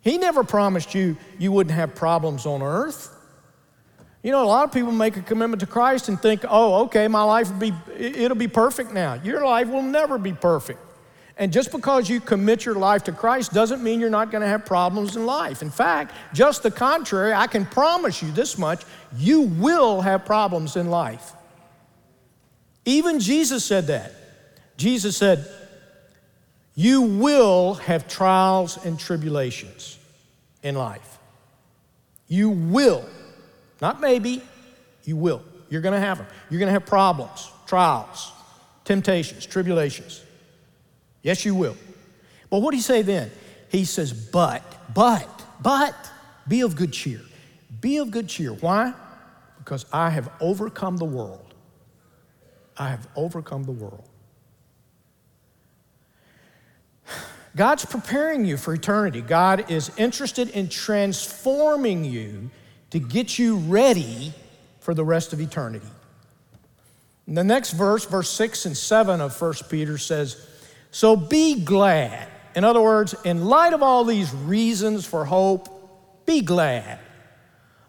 He 0.00 0.16
never 0.16 0.44
promised 0.44 0.94
you 0.94 1.16
you 1.38 1.52
wouldn't 1.52 1.74
have 1.74 1.94
problems 1.94 2.46
on 2.46 2.62
earth. 2.62 3.14
You 4.22 4.32
know, 4.32 4.42
a 4.42 4.46
lot 4.46 4.64
of 4.64 4.72
people 4.72 4.92
make 4.92 5.16
a 5.16 5.22
commitment 5.22 5.60
to 5.60 5.66
Christ 5.66 6.08
and 6.08 6.20
think, 6.20 6.44
oh, 6.48 6.84
okay, 6.84 7.08
my 7.08 7.22
life 7.22 7.50
will 7.50 7.58
be, 7.58 7.74
it'll 7.96 8.36
be 8.36 8.48
perfect 8.48 8.92
now. 8.92 9.14
Your 9.14 9.44
life 9.44 9.68
will 9.68 9.82
never 9.82 10.18
be 10.18 10.32
perfect. 10.32 10.80
And 11.38 11.52
just 11.52 11.70
because 11.70 12.10
you 12.10 12.20
commit 12.20 12.64
your 12.64 12.74
life 12.74 13.04
to 13.04 13.12
Christ 13.12 13.52
doesn't 13.52 13.80
mean 13.80 14.00
you're 14.00 14.10
not 14.10 14.32
going 14.32 14.42
to 14.42 14.48
have 14.48 14.66
problems 14.66 15.14
in 15.14 15.24
life. 15.24 15.62
In 15.62 15.70
fact, 15.70 16.12
just 16.34 16.64
the 16.64 16.70
contrary, 16.70 17.32
I 17.32 17.46
can 17.46 17.64
promise 17.64 18.20
you 18.20 18.32
this 18.32 18.58
much 18.58 18.82
you 19.16 19.42
will 19.42 20.00
have 20.00 20.26
problems 20.26 20.74
in 20.74 20.90
life. 20.90 21.32
Even 22.84 23.20
Jesus 23.20 23.64
said 23.64 23.86
that. 23.86 24.12
Jesus 24.76 25.16
said, 25.16 25.48
You 26.74 27.02
will 27.02 27.74
have 27.74 28.08
trials 28.08 28.84
and 28.84 28.98
tribulations 28.98 29.96
in 30.64 30.74
life. 30.74 31.18
You 32.26 32.50
will. 32.50 33.04
Not 33.80 34.00
maybe, 34.00 34.42
you 35.04 35.16
will. 35.16 35.42
You're 35.70 35.82
going 35.82 35.94
to 35.94 36.00
have 36.00 36.18
them. 36.18 36.26
You're 36.50 36.58
going 36.58 36.68
to 36.68 36.72
have 36.72 36.86
problems, 36.86 37.48
trials, 37.66 38.32
temptations, 38.84 39.46
tribulations. 39.46 40.22
Yes, 41.22 41.44
you 41.44 41.54
will. 41.54 41.76
But 42.50 42.60
what 42.60 42.70
do 42.70 42.76
he 42.76 42.82
say 42.82 43.02
then? 43.02 43.30
He 43.68 43.84
says, 43.84 44.12
but, 44.12 44.62
but, 44.94 45.28
but, 45.60 46.10
be 46.46 46.62
of 46.62 46.76
good 46.76 46.92
cheer. 46.92 47.20
Be 47.80 47.98
of 47.98 48.10
good 48.10 48.28
cheer. 48.28 48.52
Why? 48.52 48.94
Because 49.58 49.84
I 49.92 50.10
have 50.10 50.30
overcome 50.40 50.96
the 50.96 51.04
world. 51.04 51.54
I 52.76 52.88
have 52.88 53.06
overcome 53.16 53.64
the 53.64 53.72
world. 53.72 54.08
God's 57.56 57.84
preparing 57.84 58.44
you 58.44 58.56
for 58.56 58.72
eternity. 58.72 59.20
God 59.20 59.70
is 59.70 59.90
interested 59.96 60.48
in 60.50 60.68
transforming 60.68 62.04
you 62.04 62.50
to 62.90 63.00
get 63.00 63.38
you 63.38 63.56
ready 63.56 64.32
for 64.80 64.94
the 64.94 65.04
rest 65.04 65.32
of 65.32 65.40
eternity. 65.40 65.86
And 67.26 67.36
the 67.36 67.44
next 67.44 67.72
verse, 67.72 68.06
verse 68.06 68.30
6 68.30 68.64
and 68.66 68.76
7 68.76 69.20
of 69.20 69.38
1 69.40 69.54
Peter 69.68 69.98
says, 69.98 70.46
So 70.90 71.16
be 71.16 71.60
glad. 71.60 72.28
In 72.54 72.64
other 72.64 72.80
words, 72.80 73.14
in 73.24 73.44
light 73.44 73.72
of 73.72 73.82
all 73.82 74.04
these 74.04 74.32
reasons 74.34 75.06
for 75.06 75.24
hope, 75.24 76.26
be 76.26 76.40
glad. 76.40 76.98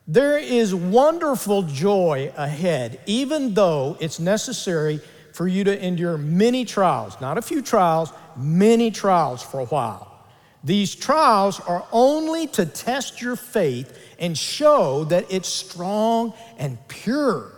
There 0.07 0.38
is 0.38 0.73
wonderful 0.73 1.63
joy 1.63 2.33
ahead, 2.35 2.99
even 3.05 3.53
though 3.53 3.97
it's 3.99 4.19
necessary 4.19 5.01
for 5.33 5.47
you 5.47 5.63
to 5.63 5.85
endure 5.85 6.17
many 6.17 6.65
trials, 6.65 7.19
not 7.21 7.38
a 7.38 7.41
few 7.41 7.62
trials, 7.62 8.12
many 8.35 8.91
trials 8.91 9.43
for 9.43 9.59
a 9.59 9.65
while. 9.65 10.25
These 10.63 10.95
trials 10.95 11.59
are 11.62 11.85
only 11.91 12.47
to 12.47 12.65
test 12.65 13.21
your 13.21 13.35
faith 13.35 13.97
and 14.19 14.38
show 14.38 15.05
that 15.05 15.31
it's 15.31 15.47
strong 15.47 16.33
and 16.57 16.77
pure. 16.88 17.53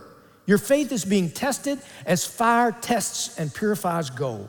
Your 0.46 0.58
faith 0.58 0.92
is 0.92 1.04
being 1.04 1.30
tested 1.30 1.80
as 2.06 2.24
fire 2.24 2.72
tests 2.72 3.38
and 3.38 3.52
purifies 3.52 4.10
gold. 4.10 4.48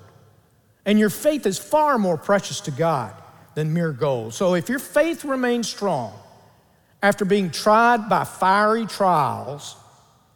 And 0.86 1.00
your 1.00 1.10
faith 1.10 1.46
is 1.46 1.58
far 1.58 1.98
more 1.98 2.17
precious 2.17 2.62
to 2.62 2.72
God 2.72 3.13
than 3.56 3.74
mere 3.74 3.91
gold. 3.91 4.34
So 4.34 4.56
if 4.56 4.69
your 4.69 4.80
faith 4.80 5.24
remains 5.24 5.69
strong 5.69 6.13
after 7.02 7.26
being 7.26 7.52
tried 7.52 8.10
by 8.10 8.24
fiery 8.24 8.86
trials, 8.86 9.76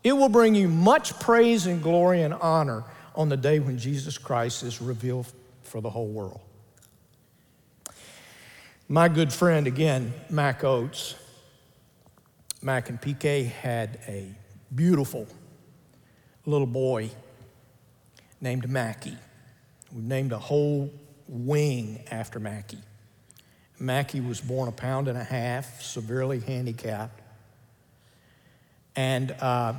it 0.03 0.13
will 0.13 0.29
bring 0.29 0.55
you 0.55 0.67
much 0.67 1.19
praise 1.19 1.65
and 1.65 1.81
glory 1.81 2.21
and 2.21 2.33
honor 2.33 2.83
on 3.15 3.29
the 3.29 3.37
day 3.37 3.59
when 3.59 3.77
Jesus 3.77 4.17
Christ 4.17 4.63
is 4.63 4.81
revealed 4.81 5.31
for 5.63 5.81
the 5.81 5.89
whole 5.89 6.07
world. 6.07 6.39
My 8.87 9.09
good 9.09 9.33
friend, 9.33 9.67
again, 9.67 10.13
Mac 10.29 10.63
Oates, 10.63 11.15
Mac 12.61 12.89
and 12.89 13.01
PK 13.01 13.49
had 13.49 13.99
a 14.07 14.33
beautiful 14.73 15.27
little 16.45 16.67
boy 16.67 17.09
named 18.39 18.69
Mackie. 18.69 19.17
We 19.93 20.01
named 20.01 20.31
a 20.31 20.39
whole 20.39 20.91
wing 21.27 22.03
after 22.11 22.39
Mackie. 22.39 22.79
Mackie 23.79 24.21
was 24.21 24.41
born 24.41 24.67
a 24.67 24.71
pound 24.71 25.07
and 25.07 25.17
a 25.17 25.23
half, 25.23 25.81
severely 25.81 26.39
handicapped. 26.39 27.21
And 28.95 29.31
uh, 29.39 29.73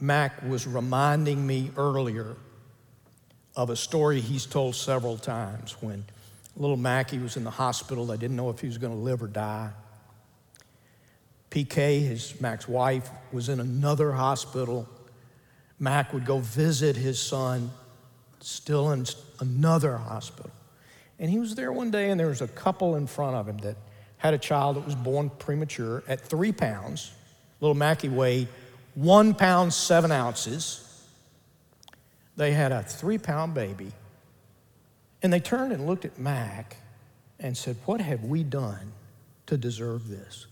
Mac 0.00 0.42
was 0.42 0.66
reminding 0.66 1.46
me 1.46 1.70
earlier 1.76 2.36
of 3.56 3.70
a 3.70 3.76
story 3.76 4.20
he's 4.20 4.46
told 4.46 4.76
several 4.76 5.16
times 5.16 5.76
when 5.80 6.04
little 6.56 6.76
Mackie 6.76 7.18
was 7.18 7.36
in 7.36 7.44
the 7.44 7.50
hospital. 7.50 8.06
They 8.06 8.16
didn't 8.16 8.36
know 8.36 8.50
if 8.50 8.60
he 8.60 8.66
was 8.66 8.78
going 8.78 8.92
to 8.92 8.98
live 8.98 9.22
or 9.22 9.28
die. 9.28 9.70
PK, 11.50 12.06
his 12.06 12.38
Mac's 12.40 12.68
wife, 12.68 13.08
was 13.32 13.48
in 13.48 13.58
another 13.58 14.12
hospital. 14.12 14.86
Mac 15.78 16.12
would 16.12 16.26
go 16.26 16.38
visit 16.38 16.96
his 16.96 17.18
son, 17.18 17.70
still 18.40 18.90
in 18.92 19.06
another 19.40 19.96
hospital. 19.96 20.50
And 21.18 21.30
he 21.30 21.38
was 21.38 21.54
there 21.54 21.72
one 21.72 21.90
day, 21.90 22.10
and 22.10 22.18
there 22.18 22.28
was 22.28 22.42
a 22.42 22.48
couple 22.48 22.96
in 22.96 23.06
front 23.06 23.36
of 23.36 23.48
him 23.48 23.58
that 23.58 23.76
had 24.18 24.34
a 24.34 24.38
child 24.38 24.76
that 24.76 24.84
was 24.84 24.94
born 24.94 25.30
premature 25.30 26.02
at 26.08 26.20
three 26.20 26.52
pounds. 26.52 27.12
Little 27.60 27.74
Mackie 27.74 28.08
weighed 28.08 28.48
one 28.94 29.34
pound, 29.34 29.72
seven 29.72 30.12
ounces. 30.12 30.84
They 32.36 32.52
had 32.52 32.72
a 32.72 32.82
three 32.82 33.18
pound 33.18 33.54
baby. 33.54 33.92
And 35.22 35.32
they 35.32 35.40
turned 35.40 35.72
and 35.72 35.86
looked 35.86 36.04
at 36.04 36.18
Mac 36.18 36.76
and 37.40 37.56
said, 37.56 37.76
What 37.84 38.00
have 38.00 38.24
we 38.24 38.42
done 38.44 38.92
to 39.46 39.56
deserve 39.56 40.08
this? 40.08 40.46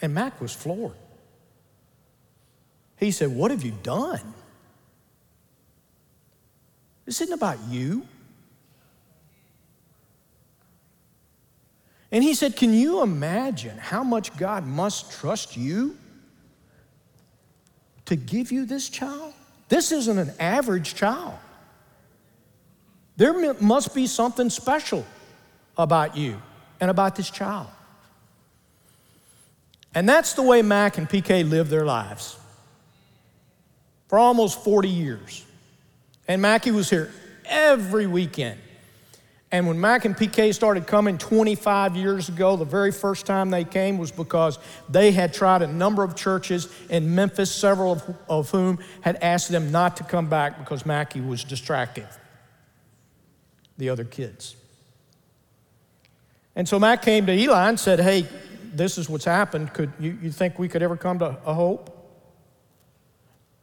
And 0.00 0.14
Mac 0.14 0.40
was 0.40 0.52
floored. 0.52 0.96
He 2.96 3.10
said, 3.10 3.30
What 3.30 3.50
have 3.50 3.64
you 3.64 3.74
done? 3.82 4.34
This 7.06 7.20
isn't 7.20 7.32
about 7.32 7.58
you. 7.68 8.06
And 12.12 12.22
he 12.22 12.34
said, 12.34 12.56
Can 12.56 12.74
you 12.74 13.02
imagine 13.02 13.78
how 13.78 14.02
much 14.02 14.36
God 14.36 14.66
must 14.66 15.12
trust 15.12 15.56
you 15.56 15.96
to 18.04 18.16
give 18.16 18.52
you 18.52 18.66
this 18.66 18.88
child? 18.88 19.32
This 19.68 19.92
isn't 19.92 20.18
an 20.18 20.32
average 20.38 20.94
child. 20.94 21.34
There 23.16 23.54
must 23.54 23.94
be 23.94 24.06
something 24.06 24.50
special 24.50 25.06
about 25.78 26.16
you 26.16 26.40
and 26.80 26.90
about 26.90 27.16
this 27.16 27.30
child. 27.30 27.68
And 29.94 30.06
that's 30.06 30.34
the 30.34 30.42
way 30.42 30.60
Mac 30.60 30.98
and 30.98 31.08
PK 31.08 31.48
lived 31.48 31.70
their 31.70 31.86
lives 31.86 32.36
for 34.08 34.18
almost 34.18 34.62
40 34.62 34.90
years. 34.90 35.45
And 36.28 36.42
Mackie 36.42 36.70
was 36.70 36.90
here 36.90 37.10
every 37.44 38.06
weekend. 38.06 38.60
And 39.52 39.68
when 39.68 39.80
Mac 39.80 40.04
and 40.04 40.16
PK 40.16 40.52
started 40.52 40.88
coming 40.88 41.18
25 41.18 41.94
years 41.94 42.28
ago, 42.28 42.56
the 42.56 42.64
very 42.64 42.90
first 42.90 43.26
time 43.26 43.50
they 43.50 43.62
came 43.62 43.96
was 43.96 44.10
because 44.10 44.58
they 44.88 45.12
had 45.12 45.32
tried 45.32 45.62
a 45.62 45.68
number 45.68 46.02
of 46.02 46.16
churches 46.16 46.68
in 46.90 47.14
Memphis, 47.14 47.54
several 47.54 47.92
of, 47.92 48.16
of 48.28 48.50
whom 48.50 48.78
had 49.02 49.16
asked 49.22 49.50
them 49.50 49.70
not 49.70 49.96
to 49.98 50.04
come 50.04 50.28
back 50.28 50.58
because 50.58 50.84
Mackie 50.84 51.20
was 51.20 51.44
distracting 51.44 52.06
the 53.78 53.88
other 53.88 54.04
kids. 54.04 54.56
And 56.56 56.68
so 56.68 56.80
Mac 56.80 57.02
came 57.02 57.26
to 57.26 57.32
Eli 57.32 57.68
and 57.68 57.78
said, 57.78 58.00
Hey, 58.00 58.26
this 58.74 58.98
is 58.98 59.08
what's 59.08 59.24
happened. 59.24 59.72
Could 59.72 59.92
you, 60.00 60.18
you 60.22 60.30
think 60.32 60.58
we 60.58 60.68
could 60.68 60.82
ever 60.82 60.96
come 60.96 61.18
to 61.20 61.38
a 61.46 61.54
hope? 61.54 61.95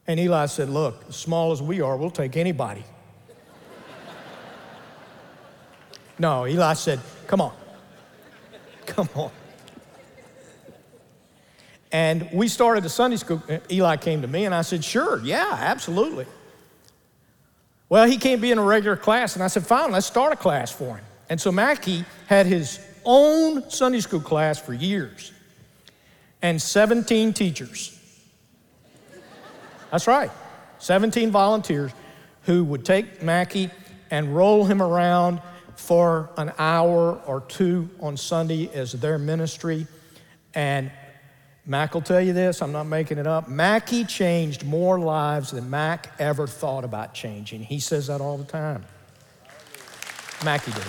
And 0.08 0.20
Eli 0.20 0.46
said, 0.48 0.70
Look, 0.70 1.04
as 1.10 1.16
small 1.16 1.52
as 1.52 1.62
we 1.62 1.82
are, 1.82 1.96
we'll 1.96 2.12
take 2.12 2.36
anybody. 2.36 2.84
no, 6.20 6.46
Eli 6.46 6.74
said, 6.74 7.00
Come 7.28 7.42
on. 7.42 7.54
Come 8.86 9.10
on. 9.16 9.32
And 11.92 12.28
we 12.34 12.48
started 12.48 12.84
a 12.86 12.90
Sunday 12.90 13.18
school. 13.18 13.42
Eli 13.72 13.98
came 13.98 14.24
to 14.24 14.28
me 14.28 14.46
and 14.46 14.54
I 14.54 14.64
said, 14.64 14.84
Sure, 14.84 15.22
yeah, 15.24 15.58
absolutely. 15.60 16.26
Well, 17.88 18.08
he 18.08 18.18
can't 18.18 18.42
be 18.42 18.52
in 18.52 18.58
a 18.58 18.64
regular 18.64 18.98
class. 18.98 19.36
And 19.36 19.44
I 19.44 19.48
said, 19.48 19.66
Fine, 19.66 19.92
let's 19.92 20.08
start 20.08 20.34
a 20.34 20.36
class 20.36 20.72
for 20.72 20.98
him. 20.98 21.06
And 21.30 21.40
so 21.40 21.52
Mackie 21.52 22.04
had 22.28 22.46
his 22.46 22.80
own 23.06 23.70
Sunday 23.70 24.02
school 24.02 24.20
class 24.20 24.60
for 24.60 24.74
years 24.74 25.32
and 26.42 26.62
17 26.62 27.34
teachers. 27.34 28.00
That's 29.94 30.08
right, 30.08 30.32
17 30.80 31.30
volunteers 31.30 31.92
who 32.46 32.64
would 32.64 32.84
take 32.84 33.22
Mackie 33.22 33.70
and 34.10 34.36
roll 34.36 34.66
him 34.66 34.82
around 34.82 35.40
for 35.76 36.32
an 36.36 36.52
hour 36.58 37.22
or 37.28 37.42
two 37.42 37.92
on 38.00 38.18
Sunday 38.18 38.72
as 38.74 38.94
their 38.94 39.20
ministry. 39.20 39.86
And 40.56 40.92
Mac 41.68 41.94
will 41.94 42.02
tell 42.02 42.20
you 42.20 42.34
this, 42.34 42.64
I'm 42.64 42.72
not 42.72 42.86
making 42.86 43.20
it 43.20 43.28
up. 43.28 43.48
Mackie 43.48 44.04
changed 44.04 44.66
more 44.66 45.00
lives 45.00 45.52
than 45.52 45.70
Mac 45.70 46.12
ever 46.18 46.48
thought 46.48 46.84
about 46.84 47.14
changing. 47.14 47.62
He 47.62 47.80
says 47.80 48.08
that 48.08 48.20
all 48.20 48.40
the 48.40 48.46
time. 48.46 48.84
Mackie 50.44 50.72
did. 50.72 50.84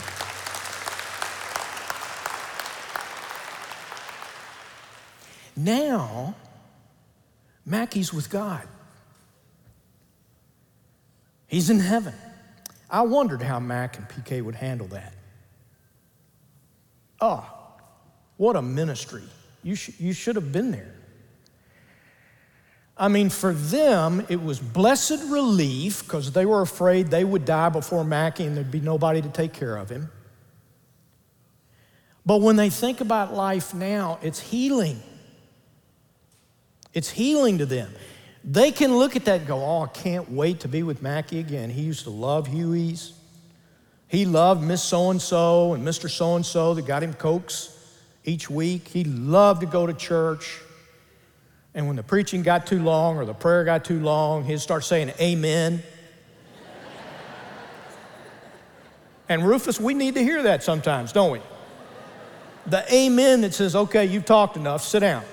Now, 5.54 6.34
Mackie's 7.66 8.10
with 8.10 8.30
God. 8.30 8.66
He's 11.46 11.70
in 11.70 11.80
heaven. 11.80 12.14
I 12.90 13.02
wondered 13.02 13.42
how 13.42 13.60
Mac 13.60 13.98
and 13.98 14.08
PK 14.08 14.42
would 14.42 14.54
handle 14.54 14.86
that. 14.88 15.14
Oh, 17.20 17.46
what 18.36 18.56
a 18.56 18.62
ministry. 18.62 19.22
You, 19.62 19.74
sh- 19.74 19.98
you 19.98 20.12
should 20.12 20.36
have 20.36 20.52
been 20.52 20.70
there. 20.70 20.94
I 22.96 23.08
mean, 23.08 23.28
for 23.28 23.52
them, 23.52 24.24
it 24.28 24.40
was 24.42 24.60
blessed 24.60 25.24
relief 25.28 26.04
because 26.04 26.32
they 26.32 26.46
were 26.46 26.62
afraid 26.62 27.08
they 27.08 27.24
would 27.24 27.44
die 27.44 27.68
before 27.68 28.04
Mackie 28.04 28.44
and 28.44 28.56
there'd 28.56 28.70
be 28.70 28.80
nobody 28.80 29.20
to 29.20 29.28
take 29.28 29.52
care 29.52 29.76
of 29.76 29.88
him. 29.88 30.10
But 32.24 32.40
when 32.40 32.56
they 32.56 32.70
think 32.70 33.00
about 33.00 33.34
life 33.34 33.74
now, 33.74 34.18
it's 34.22 34.38
healing. 34.38 35.02
It's 36.92 37.10
healing 37.10 37.58
to 37.58 37.66
them. 37.66 37.92
They 38.44 38.72
can 38.72 38.96
look 38.96 39.16
at 39.16 39.24
that 39.24 39.40
and 39.40 39.48
go, 39.48 39.64
Oh, 39.64 39.82
I 39.82 39.86
can't 39.86 40.30
wait 40.30 40.60
to 40.60 40.68
be 40.68 40.82
with 40.82 41.00
Mackie 41.00 41.38
again. 41.38 41.70
He 41.70 41.82
used 41.82 42.04
to 42.04 42.10
love 42.10 42.46
Huey's. 42.46 43.14
He 44.06 44.26
loved 44.26 44.62
Miss 44.62 44.82
So 44.82 45.10
and 45.10 45.20
so 45.20 45.72
and 45.72 45.86
Mr. 45.86 46.10
So 46.10 46.36
and 46.36 46.44
so 46.44 46.74
that 46.74 46.86
got 46.86 47.02
him 47.02 47.14
Cokes 47.14 47.70
each 48.24 48.50
week. 48.50 48.88
He 48.88 49.04
loved 49.04 49.62
to 49.62 49.66
go 49.66 49.86
to 49.86 49.94
church. 49.94 50.60
And 51.74 51.86
when 51.86 51.96
the 51.96 52.02
preaching 52.02 52.42
got 52.42 52.66
too 52.66 52.80
long 52.80 53.16
or 53.16 53.24
the 53.24 53.34
prayer 53.34 53.64
got 53.64 53.84
too 53.84 53.98
long, 53.98 54.44
he'd 54.44 54.60
start 54.60 54.84
saying, 54.84 55.10
Amen. 55.20 55.82
and 59.28 59.42
Rufus, 59.42 59.80
we 59.80 59.94
need 59.94 60.14
to 60.14 60.22
hear 60.22 60.42
that 60.42 60.62
sometimes, 60.62 61.12
don't 61.12 61.32
we? 61.32 61.40
The 62.66 62.84
amen 62.94 63.40
that 63.40 63.54
says, 63.54 63.74
Okay, 63.74 64.04
you've 64.04 64.26
talked 64.26 64.56
enough, 64.56 64.84
sit 64.84 65.00
down. 65.00 65.24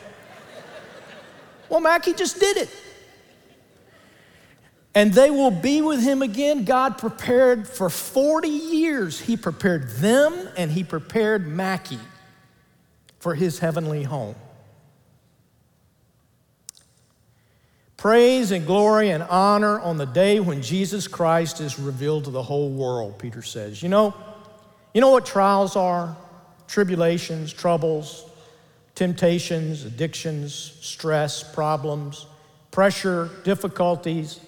Well, 1.67 1.81
Mackie 1.81 2.13
just 2.13 2.39
did 2.39 2.57
it. 2.57 2.69
And 4.93 5.13
they 5.13 5.29
will 5.29 5.51
be 5.51 5.81
with 5.81 6.03
him 6.03 6.21
again. 6.21 6.65
God 6.65 6.97
prepared 6.97 7.67
for 7.67 7.89
40 7.89 8.49
years, 8.49 9.19
He 9.19 9.37
prepared 9.37 9.89
them 9.89 10.49
and 10.57 10.69
He 10.71 10.83
prepared 10.83 11.47
Mackie 11.47 11.99
for 13.19 13.35
His 13.35 13.59
heavenly 13.59 14.03
home. 14.03 14.35
Praise 17.95 18.51
and 18.51 18.65
glory 18.65 19.11
and 19.11 19.21
honor 19.21 19.79
on 19.79 19.97
the 19.97 20.07
day 20.07 20.39
when 20.39 20.63
Jesus 20.63 21.07
Christ 21.07 21.61
is 21.61 21.77
revealed 21.77 22.23
to 22.25 22.31
the 22.31 22.41
whole 22.41 22.71
world, 22.71 23.19
Peter 23.19 23.43
says. 23.43 23.83
You 23.83 23.89
know, 23.89 24.15
you 24.91 25.01
know 25.01 25.11
what 25.11 25.23
trials 25.23 25.75
are? 25.75 26.17
Tribulations, 26.67 27.53
troubles, 27.53 28.27
temptations, 28.95 29.85
addictions, 29.85 30.77
stress, 30.81 31.43
problems, 31.43 32.25
pressure, 32.71 33.29
difficulties. 33.43 34.39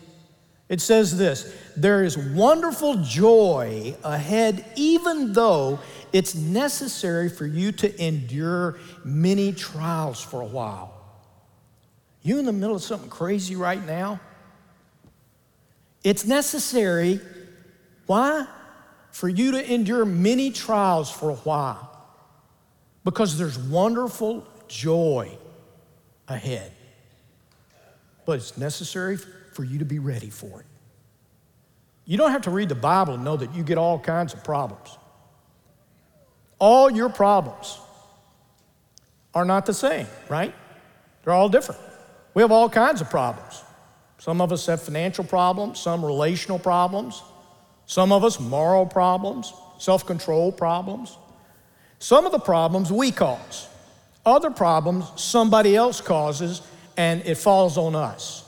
It 0.73 0.81
says 0.81 1.15
this 1.15 1.53
there 1.77 2.03
is 2.03 2.17
wonderful 2.17 2.95
joy 3.03 3.95
ahead, 4.03 4.65
even 4.75 5.31
though 5.31 5.79
it's 6.11 6.33
necessary 6.33 7.29
for 7.29 7.45
you 7.45 7.71
to 7.73 8.03
endure 8.03 8.79
many 9.05 9.51
trials 9.51 10.19
for 10.19 10.41
a 10.41 10.45
while. 10.45 10.91
You 12.23 12.39
in 12.39 12.45
the 12.45 12.51
middle 12.51 12.75
of 12.75 12.81
something 12.81 13.11
crazy 13.11 13.55
right 13.55 13.85
now? 13.85 14.19
It's 16.03 16.25
necessary. 16.25 17.19
Why? 18.07 18.47
For 19.11 19.29
you 19.29 19.51
to 19.51 19.71
endure 19.71 20.05
many 20.05 20.49
trials 20.49 21.11
for 21.11 21.29
a 21.29 21.35
while. 21.35 21.87
because 23.03 23.37
there's 23.37 23.59
wonderful 23.59 24.43
joy 24.67 25.37
ahead. 26.27 26.71
But 28.25 28.37
it's 28.37 28.57
necessary 28.57 29.19
for 29.53 29.63
you 29.63 29.79
to 29.79 29.85
be 29.85 29.99
ready 29.99 30.29
for 30.29 30.61
it. 30.61 30.65
You 32.05 32.17
don't 32.17 32.31
have 32.31 32.41
to 32.43 32.51
read 32.51 32.69
the 32.69 32.75
Bible 32.75 33.13
and 33.13 33.23
know 33.23 33.37
that 33.37 33.53
you 33.55 33.63
get 33.63 33.77
all 33.77 33.99
kinds 33.99 34.33
of 34.33 34.43
problems. 34.43 34.97
All 36.59 36.89
your 36.89 37.09
problems 37.09 37.79
are 39.33 39.45
not 39.45 39.65
the 39.65 39.73
same, 39.73 40.07
right? 40.29 40.53
They're 41.23 41.33
all 41.33 41.49
different. 41.49 41.81
We 42.33 42.41
have 42.41 42.51
all 42.51 42.69
kinds 42.69 43.01
of 43.01 43.09
problems. 43.09 43.63
Some 44.19 44.41
of 44.41 44.51
us 44.51 44.65
have 44.67 44.81
financial 44.81 45.23
problems, 45.23 45.79
some 45.79 46.03
relational 46.03 46.59
problems, 46.59 47.21
some 47.85 48.11
of 48.11 48.23
us 48.23 48.39
moral 48.39 48.85
problems, 48.85 49.53
self 49.77 50.05
control 50.05 50.51
problems. 50.51 51.17
Some 51.99 52.25
of 52.25 52.33
the 52.33 52.39
problems 52.39 52.91
we 52.91 53.11
cause, 53.11 53.67
other 54.25 54.49
problems 54.49 55.05
somebody 55.15 55.73
else 55.73 56.01
causes, 56.01 56.61
and 56.97 57.21
it 57.25 57.35
falls 57.35 57.77
on 57.77 57.95
us. 57.95 58.42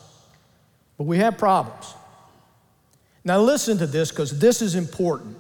But 0.98 1.06
we 1.06 1.18
have 1.18 1.38
problems. 1.38 1.94
Now, 3.24 3.40
listen 3.40 3.78
to 3.80 3.88
this 3.88 4.12
because 4.12 4.40
this 4.40 4.62
is 4.62 4.76
important. 4.76 5.38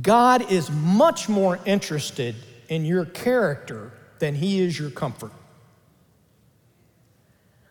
God 0.00 0.50
is 0.50 0.70
much 0.70 1.28
more 1.28 1.58
interested 1.64 2.34
in 2.68 2.84
your 2.84 3.04
character 3.04 3.92
than 4.18 4.34
He 4.34 4.60
is 4.60 4.78
your 4.78 4.90
comfort. 4.90 5.32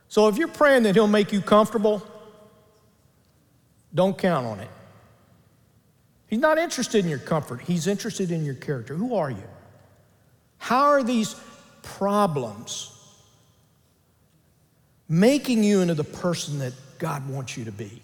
So, 0.08 0.28
if 0.28 0.38
you're 0.38 0.48
praying 0.48 0.84
that 0.84 0.96
He'll 0.96 1.08
make 1.08 1.32
you 1.34 1.42
comfortable, 1.42 2.02
don't 3.94 4.18
count 4.18 4.46
on 4.46 4.60
it. 4.60 4.70
He's 6.28 6.40
not 6.40 6.58
interested 6.58 7.04
in 7.04 7.10
your 7.10 7.20
comfort, 7.20 7.62
He's 7.62 7.88
interested 7.88 8.32
in 8.32 8.46
your 8.46 8.56
character. 8.56 8.96
Who 8.96 9.16
are 9.16 9.30
you? 9.30 9.44
How 10.58 10.92
are 10.92 11.04
these 11.04 11.36
problems 11.82 12.98
making 15.10 15.64
you 15.64 15.82
into 15.82 15.94
the 15.94 16.04
person 16.06 16.60
that 16.60 16.74
God 17.02 17.28
wants 17.28 17.58
you 17.58 17.66
to 17.66 17.72
be? 17.72 18.00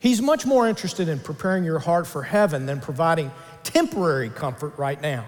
He's 0.00 0.20
much 0.20 0.44
more 0.44 0.68
interested 0.68 1.08
in 1.08 1.20
preparing 1.20 1.62
your 1.62 1.78
heart 1.78 2.08
for 2.08 2.24
heaven 2.24 2.66
than 2.66 2.80
providing 2.80 3.30
temporary 3.62 4.30
comfort 4.30 4.76
right 4.76 5.00
now. 5.00 5.26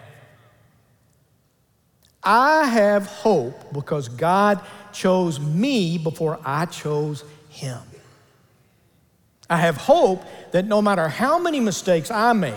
I 2.24 2.64
have 2.64 3.06
hope 3.06 3.72
because 3.72 4.08
God 4.08 4.60
chose 4.92 5.38
me 5.38 5.96
before 5.96 6.40
I 6.44 6.66
chose 6.66 7.22
Him. 7.50 7.78
I 9.48 9.58
have 9.58 9.76
hope 9.76 10.24
that 10.50 10.64
no 10.64 10.82
matter 10.82 11.06
how 11.06 11.38
many 11.38 11.60
mistakes 11.60 12.10
I 12.10 12.32
make, 12.32 12.52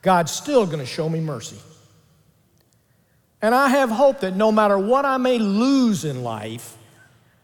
God's 0.00 0.32
still 0.32 0.64
going 0.64 0.78
to 0.78 0.86
show 0.86 1.10
me 1.10 1.20
mercy. 1.20 1.58
And 3.42 3.54
I 3.54 3.68
have 3.68 3.90
hope 3.90 4.20
that 4.20 4.34
no 4.34 4.50
matter 4.50 4.78
what 4.78 5.04
I 5.04 5.18
may 5.18 5.38
lose 5.38 6.06
in 6.06 6.22
life, 6.22 6.78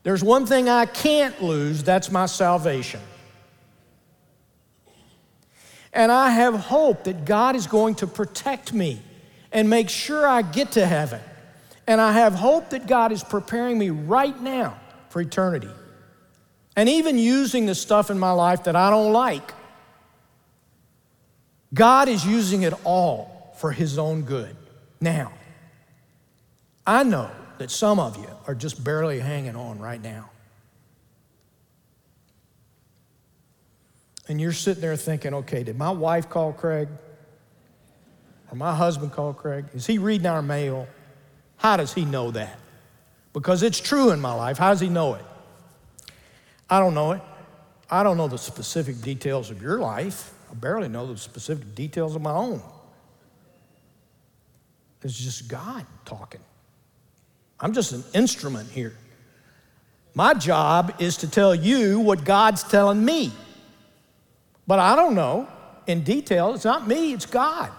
there's 0.02 0.22
one 0.22 0.46
thing 0.46 0.68
I 0.68 0.86
can't 0.86 1.42
lose 1.42 1.82
that's 1.82 2.10
my 2.10 2.26
salvation. 2.26 3.00
And 5.92 6.12
I 6.12 6.30
have 6.30 6.54
hope 6.54 7.04
that 7.04 7.24
God 7.24 7.56
is 7.56 7.66
going 7.66 7.96
to 7.96 8.06
protect 8.06 8.72
me 8.72 9.02
and 9.50 9.68
make 9.68 9.88
sure 9.88 10.26
I 10.26 10.42
get 10.42 10.72
to 10.72 10.86
heaven. 10.86 11.20
And 11.86 12.00
I 12.00 12.12
have 12.12 12.34
hope 12.34 12.70
that 12.70 12.86
God 12.86 13.12
is 13.12 13.24
preparing 13.24 13.78
me 13.78 13.90
right 13.90 14.38
now 14.40 14.78
for 15.08 15.20
eternity. 15.20 15.70
And 16.76 16.88
even 16.88 17.18
using 17.18 17.66
the 17.66 17.74
stuff 17.74 18.10
in 18.10 18.18
my 18.18 18.30
life 18.30 18.64
that 18.64 18.76
I 18.76 18.90
don't 18.90 19.12
like, 19.12 19.52
God 21.74 22.08
is 22.08 22.24
using 22.24 22.62
it 22.62 22.74
all 22.84 23.54
for 23.56 23.72
His 23.72 23.98
own 23.98 24.22
good. 24.22 24.54
Now, 25.00 25.32
I 26.86 27.02
know 27.02 27.30
that 27.58 27.70
some 27.70 27.98
of 27.98 28.16
you 28.16 28.28
are 28.46 28.54
just 28.54 28.82
barely 28.82 29.20
hanging 29.20 29.56
on 29.56 29.78
right 29.78 30.02
now. 30.02 30.30
and 34.28 34.38
you're 34.40 34.52
sitting 34.52 34.82
there 34.82 34.96
thinking, 34.96 35.34
okay, 35.34 35.62
did 35.62 35.76
my 35.76 35.90
wife 35.90 36.28
call 36.28 36.52
Craig? 36.52 36.88
Or 38.50 38.56
my 38.56 38.74
husband 38.74 39.12
call 39.12 39.32
Craig? 39.32 39.64
Is 39.74 39.86
he 39.86 39.98
reading 39.98 40.26
our 40.26 40.42
mail? 40.42 40.86
How 41.56 41.76
does 41.76 41.94
he 41.94 42.04
know 42.04 42.30
that? 42.32 42.58
Because 43.32 43.62
it's 43.62 43.80
true 43.80 44.10
in 44.10 44.20
my 44.20 44.32
life. 44.32 44.58
How 44.58 44.70
does 44.70 44.80
he 44.80 44.88
know 44.88 45.14
it? 45.14 45.24
I 46.68 46.78
don't 46.78 46.94
know 46.94 47.12
it. 47.12 47.22
I 47.90 48.02
don't 48.02 48.18
know 48.18 48.28
the 48.28 48.38
specific 48.38 49.00
details 49.00 49.50
of 49.50 49.62
your 49.62 49.78
life. 49.78 50.34
I 50.50 50.54
barely 50.54 50.88
know 50.88 51.06
the 51.06 51.16
specific 51.16 51.74
details 51.74 52.14
of 52.14 52.22
my 52.22 52.32
own. 52.32 52.62
It's 55.02 55.18
just 55.18 55.48
God 55.48 55.86
talking. 56.04 56.40
I'm 57.60 57.72
just 57.72 57.92
an 57.92 58.04
instrument 58.14 58.70
here. 58.70 58.94
My 60.14 60.34
job 60.34 60.94
is 60.98 61.18
to 61.18 61.30
tell 61.30 61.54
you 61.54 62.00
what 62.00 62.24
God's 62.24 62.62
telling 62.62 63.04
me. 63.04 63.32
But 64.66 64.78
I 64.78 64.96
don't 64.96 65.14
know 65.14 65.48
in 65.86 66.02
detail. 66.02 66.54
It's 66.54 66.64
not 66.64 66.86
me, 66.86 67.12
it's 67.12 67.26
God. 67.26 67.70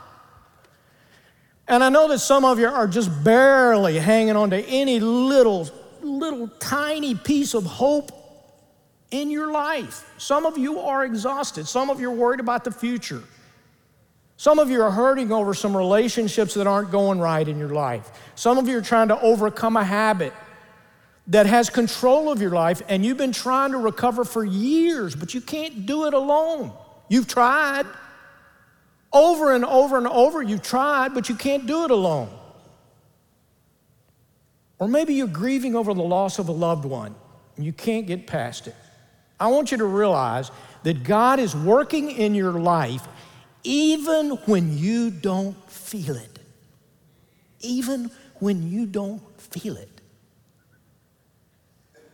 And 1.68 1.84
I 1.84 1.90
know 1.90 2.08
that 2.08 2.20
some 2.20 2.46
of 2.46 2.60
you 2.60 2.68
are 2.68 2.88
just 2.88 3.24
barely 3.24 4.00
hanging 4.00 4.36
on 4.36 4.50
to 4.50 4.60
any 4.66 5.00
little, 5.00 5.70
little 6.02 6.48
tiny 6.60 7.14
piece 7.14 7.54
of 7.54 7.64
hope 7.66 8.12
in 9.12 9.30
your 9.30 9.52
life. 9.52 10.12
Some 10.18 10.46
of 10.46 10.58
you 10.58 10.80
are 10.80 11.06
exhausted. 11.06 11.68
Some 11.68 11.90
of 11.90 12.00
you 12.00 12.10
are 12.10 12.16
worried 12.16 12.40
about 12.40 12.64
the 12.64 12.72
future. 12.72 13.24
Some 14.40 14.58
of 14.58 14.70
you 14.70 14.82
are 14.84 14.90
hurting 14.90 15.34
over 15.34 15.54
some 15.54 15.76
relationships 15.76 16.54
that 16.54 16.66
aren't 16.66 16.92
going 16.92 17.20
right 17.20 17.46
in 17.46 17.60
your 17.60 17.72
life. 17.72 18.10
Some 18.36 18.58
of 18.58 18.70
you 18.70 18.78
are 18.78 18.82
trying 18.82 19.10
to 19.10 19.20
overcome 19.20 19.76
a 19.76 19.84
habit 19.84 20.32
that 21.28 21.46
has 21.46 21.70
control 21.70 22.32
of 22.32 22.42
your 22.42 22.52
life 22.52 22.82
and 22.88 23.06
you've 23.06 23.18
been 23.18 23.34
trying 23.34 23.74
to 23.74 23.78
recover 23.78 24.24
for 24.24 24.46
years, 24.46 25.14
but 25.14 25.34
you 25.34 25.42
can't 25.42 25.86
do 25.86 26.06
it 26.06 26.14
alone. 26.14 26.72
You've 27.10 27.28
tried. 27.28 27.86
Over 29.12 29.54
and 29.54 29.66
over 29.66 29.98
and 29.98 30.08
over, 30.08 30.42
you've 30.42 30.62
tried, 30.62 31.14
but 31.14 31.28
you 31.28 31.36
can't 31.36 31.68
do 31.68 31.84
it 31.84 31.92
alone. 31.92 32.30
Or 34.78 34.88
maybe 34.88 35.16
you're 35.16 35.28
grieving 35.28 35.76
over 35.76 35.94
the 35.94 36.02
loss 36.02 36.40
of 36.40 36.48
a 36.48 36.54
loved 36.54 36.86
one 36.86 37.14
and 37.58 37.66
you 37.66 37.74
can't 37.74 38.08
get 38.08 38.26
past 38.26 38.68
it. 38.68 38.76
I 39.38 39.48
want 39.48 39.72
you 39.72 39.80
to 39.80 39.86
realize 39.86 40.50
that 40.84 41.04
God 41.04 41.40
is 41.40 41.54
working 41.54 42.10
in 42.10 42.34
your 42.34 42.54
life 42.54 43.06
even 43.64 44.32
when 44.46 44.78
you 44.78 45.12
don't 45.12 45.56
feel 45.70 46.16
it. 46.16 46.40
Even 47.62 48.12
when 48.36 48.70
you 48.70 48.86
don't 48.86 49.22
feel 49.40 49.76
it. 49.76 49.90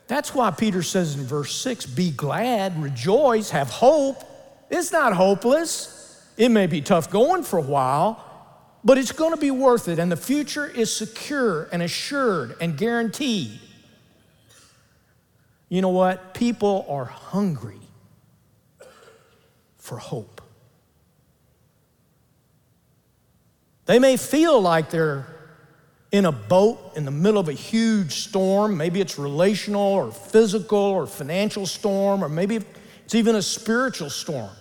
That's 0.08 0.34
why 0.36 0.52
Peter 0.52 0.84
says 0.84 1.16
in 1.16 1.26
verse 1.26 1.54
6 1.56 1.86
be 1.88 2.12
glad, 2.12 2.82
rejoice, 2.82 3.50
have 3.50 3.70
hope. 3.70 4.24
It's 4.70 4.92
not 4.92 5.14
hopeless. 5.14 6.24
It 6.38 6.50
may 6.50 6.68
be 6.68 6.82
tough 6.82 7.10
going 7.10 7.44
for 7.44 7.58
a 7.58 7.64
while, 7.64 8.24
but 8.84 8.98
it's 8.98 9.12
going 9.12 9.32
to 9.32 9.40
be 9.40 9.52
worth 9.52 9.88
it. 9.88 10.00
And 10.00 10.12
the 10.12 10.18
future 10.18 10.68
is 10.68 10.96
secure 10.96 11.70
and 11.72 11.82
assured 11.82 12.56
and 12.62 12.78
guaranteed. 12.78 13.60
You 15.70 15.82
know 15.82 15.90
what? 15.90 16.34
People 16.34 16.86
are 16.88 17.06
hungry 17.06 17.80
for 19.78 19.98
hope. 19.98 20.35
They 23.86 24.00
may 24.00 24.18
feel 24.18 24.60
like 24.62 24.90
they're 24.90 25.28
in 26.12 26.26
a 26.26 26.32
boat 26.32 26.94
in 26.96 27.06
the 27.06 27.12
middle 27.12 27.40
of 27.40 27.50
a 27.50 27.54
huge 27.54 28.14
storm. 28.24 28.78
Maybe 28.78 29.02
it's 29.02 29.20
relational 29.20 29.82
or 29.82 30.12
physical 30.12 30.78
or 30.78 31.08
financial 31.08 31.66
storm, 31.66 32.24
or 32.24 32.30
maybe 32.30 32.60
it's 33.04 33.16
even 33.16 33.36
a 33.36 33.42
spiritual 33.42 34.10
storm. 34.10 34.52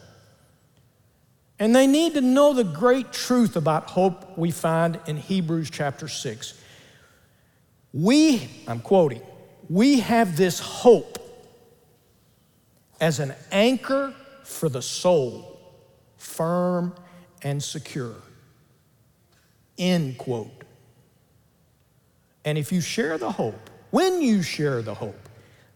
And 1.59 1.75
they 1.75 1.87
need 1.87 2.15
to 2.15 2.21
know 2.21 2.53
the 2.53 2.65
great 2.65 3.13
truth 3.13 3.57
about 3.57 3.89
hope 3.91 4.37
we 4.37 4.51
find 4.51 4.99
in 5.07 5.17
Hebrews 5.17 5.71
chapter 5.71 6.09
6. 6.09 6.61
We, 7.93 8.49
I'm 8.67 8.81
quoting, 8.81 9.23
we 9.69 10.01
have 10.01 10.37
this 10.37 10.59
hope 10.59 11.19
as 13.01 13.21
an 13.21 13.35
anchor 13.53 14.13
for 14.43 14.69
the 14.69 14.83
soul, 14.83 15.61
firm 16.17 16.95
and 17.43 17.63
secure. 17.63 18.17
End 19.79 20.19
quote. 20.19 20.65
And 22.45 22.59
if 22.59 22.73
you 22.73 22.81
share 22.81 23.19
the 23.19 23.33
hope, 23.33 23.71
when 23.91 24.21
you 24.21 24.43
share 24.43 24.83
the 24.83 24.95
hope 24.95 25.29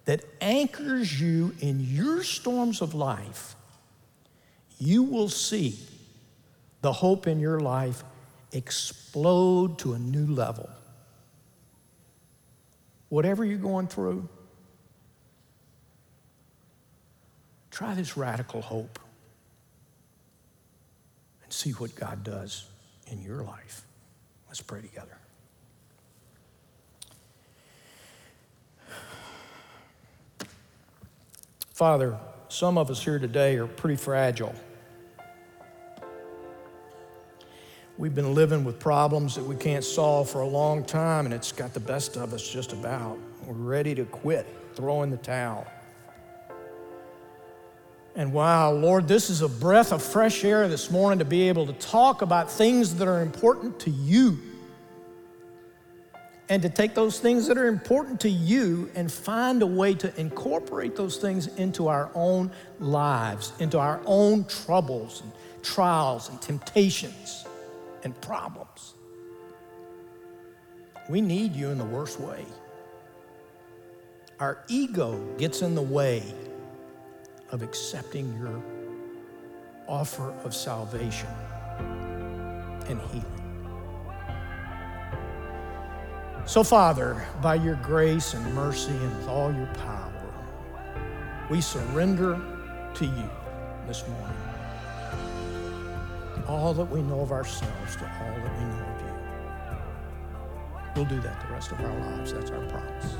that 0.05 0.25
anchors 0.41 1.21
you 1.21 1.55
in 1.61 1.81
your 1.81 2.23
storms 2.23 2.81
of 2.81 2.95
life, 2.95 3.55
you 4.79 5.03
will 5.03 5.29
see 5.29 5.79
the 6.81 6.93
hope 6.93 7.27
in 7.27 7.41
your 7.41 7.61
life 7.61 8.05
explode 8.53 9.79
to 9.79 9.95
a 9.95 9.99
new 9.99 10.27
level. 10.27 10.69
Whatever 13.09 13.45
you're 13.45 13.59
going 13.59 13.87
through, 13.87 14.29
try 17.71 17.95
this 17.95 18.17
radical 18.17 18.61
hope 18.61 18.99
and 21.43 21.53
see 21.53 21.71
what 21.73 21.95
God 21.95 22.23
does 22.23 22.67
in 23.07 23.23
your 23.23 23.43
life. 23.43 23.83
Let's 24.49 24.63
pray 24.63 24.81
together. 24.81 25.19
Father, 31.73 32.19
some 32.49 32.77
of 32.77 32.91
us 32.91 33.05
here 33.05 33.19
today 33.19 33.57
are 33.57 33.67
pretty 33.67 33.95
fragile. 33.95 34.55
We've 37.99 38.15
been 38.15 38.35
living 38.35 38.65
with 38.65 38.79
problems 38.79 39.35
that 39.35 39.45
we 39.45 39.55
can't 39.55 39.85
solve 39.85 40.31
for 40.31 40.41
a 40.41 40.47
long 40.47 40.85
time, 40.85 41.25
and 41.25 41.35
it's 41.35 41.53
got 41.53 41.75
the 41.75 41.81
best 41.81 42.17
of 42.17 42.33
us 42.33 42.49
just 42.49 42.73
about. 42.73 43.19
We're 43.45 43.55
ready 43.55 43.95
to 43.97 44.05
quit, 44.07 44.47
throw 44.75 45.03
in 45.03 45.11
the 45.11 45.17
towel. 45.19 45.67
And 48.19 48.33
wow, 48.33 48.73
Lord, 48.73 49.07
this 49.07 49.31
is 49.31 49.43
a 49.43 49.49
breath 49.49 49.93
of 49.93 50.03
fresh 50.03 50.45
air 50.45 50.67
this 50.67 50.91
morning 50.91 51.21
to 51.21 51.25
be 51.25 51.49
able 51.49 51.67
to 51.67 51.73
talk 51.75 52.21
about 52.21 52.51
things 52.51 52.97
that 52.97 53.07
are 53.07 53.23
important 53.23 53.79
to 53.79 53.91
you. 53.91 54.41
And 56.49 56.61
to 56.63 56.69
take 56.69 56.95
those 56.97 57.21
things 57.21 57.47
that 57.47 57.57
are 57.57 57.69
important 57.69 58.19
to 58.23 58.29
you 58.29 58.91
and 58.97 59.13
find 59.13 59.63
a 59.63 59.67
way 59.69 59.95
to 59.95 60.21
incorporate 60.21 60.97
those 60.97 61.19
things 61.19 61.47
into 61.59 61.87
our 61.87 62.11
own 62.17 62.51
lives, 62.81 63.53
into 63.61 63.79
our 63.79 64.01
own 64.05 64.47
troubles 64.47 65.21
and 65.23 65.31
trials 65.63 66.29
and 66.29 66.43
temptations 66.43 67.47
and 68.03 68.21
problems. 68.21 68.95
We 71.09 71.21
need 71.21 71.55
you 71.55 71.69
in 71.69 71.79
the 71.79 71.85
worst 71.85 72.19
way. 72.19 72.45
Our 74.41 74.59
ego 74.67 75.25
gets 75.39 75.63
in 75.63 75.77
the 75.77 75.83
way 75.83 76.25
of 77.51 77.63
accepting 77.63 78.33
your 78.39 78.63
offer 79.87 80.33
of 80.45 80.55
salvation 80.55 81.29
and 82.89 83.01
healing. 83.01 83.25
So, 86.45 86.63
Father, 86.63 87.27
by 87.43 87.57
your 87.57 87.77
grace 87.77 88.35
and 88.35 88.55
mercy 88.55 88.93
and 88.93 89.17
with 89.19 89.29
all 89.29 89.53
your 89.53 89.67
power, 89.75 90.13
we 91.51 91.61
surrender 91.61 92.41
to 92.95 93.05
you 93.05 93.31
this 93.87 94.07
morning 94.09 94.37
all 96.49 96.73
that 96.73 96.91
we 96.91 97.03
know 97.03 97.21
of 97.21 97.31
ourselves 97.31 97.97
to 97.97 98.05
all 98.05 98.35
that 98.35 98.59
we 98.59 98.65
know 98.65 98.85
of 98.95 99.01
you. 99.03 99.09
We'll 100.97 101.05
do 101.05 101.21
that 101.21 101.47
the 101.47 101.53
rest 101.53 101.71
of 101.71 101.81
our 101.81 101.99
lives. 102.01 102.33
That's 102.33 102.51
our 102.51 102.65
promise. 102.67 103.17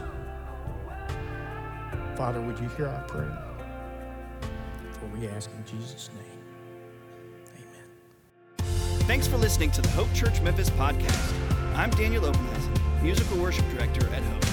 Father, 2.17 2.41
would 2.41 2.59
you 2.59 2.69
hear 2.71 2.89
our 2.89 3.03
prayer? 3.05 3.48
We 5.17 5.29
ask 5.29 5.51
in 5.51 5.65
Jesus' 5.65 6.11
name. 6.15 6.25
Amen. 7.57 9.03
Thanks 9.07 9.27
for 9.27 9.37
listening 9.37 9.71
to 9.73 9.83
the 9.83 9.89
Hope 9.91 10.13
Church 10.15 10.41
Memphis 10.43 10.71
podcast. 10.71 11.33
I'm 11.75 11.91
Daniel 11.91 12.27
Openness, 12.27 12.69
musical 13.03 13.39
worship 13.39 13.65
director 13.71 14.07
at 14.15 14.23
Hope. 14.23 14.45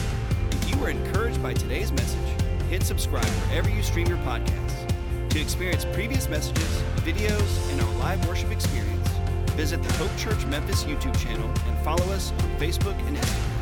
If 0.52 0.70
you 0.70 0.78
were 0.78 0.90
encouraged 0.90 1.42
by 1.44 1.54
today's 1.54 1.92
message, 1.92 2.42
hit 2.70 2.84
subscribe 2.84 3.26
wherever 3.26 3.70
you 3.70 3.84
stream 3.84 4.08
your 4.08 4.18
podcasts. 4.20 5.30
To 5.30 5.42
experience 5.42 5.86
previous 5.94 6.30
messages, 6.30 6.82
videos, 6.98 7.72
and 7.72 7.82
our 7.82 7.94
live 7.96 8.26
worship 8.28 8.52
experience, 8.52 9.10
visit 9.52 9.84
the 9.84 9.94
Hope 9.94 10.16
Church 10.18 10.46
Memphis 10.46 10.84
YouTube 10.86 11.18
channel 11.20 11.50
and 11.68 11.78
follow 11.84 12.06
us 12.14 12.32
on 12.32 12.50
Facebook 12.58 12.98
and 13.08 13.18
Instagram. 13.18 13.55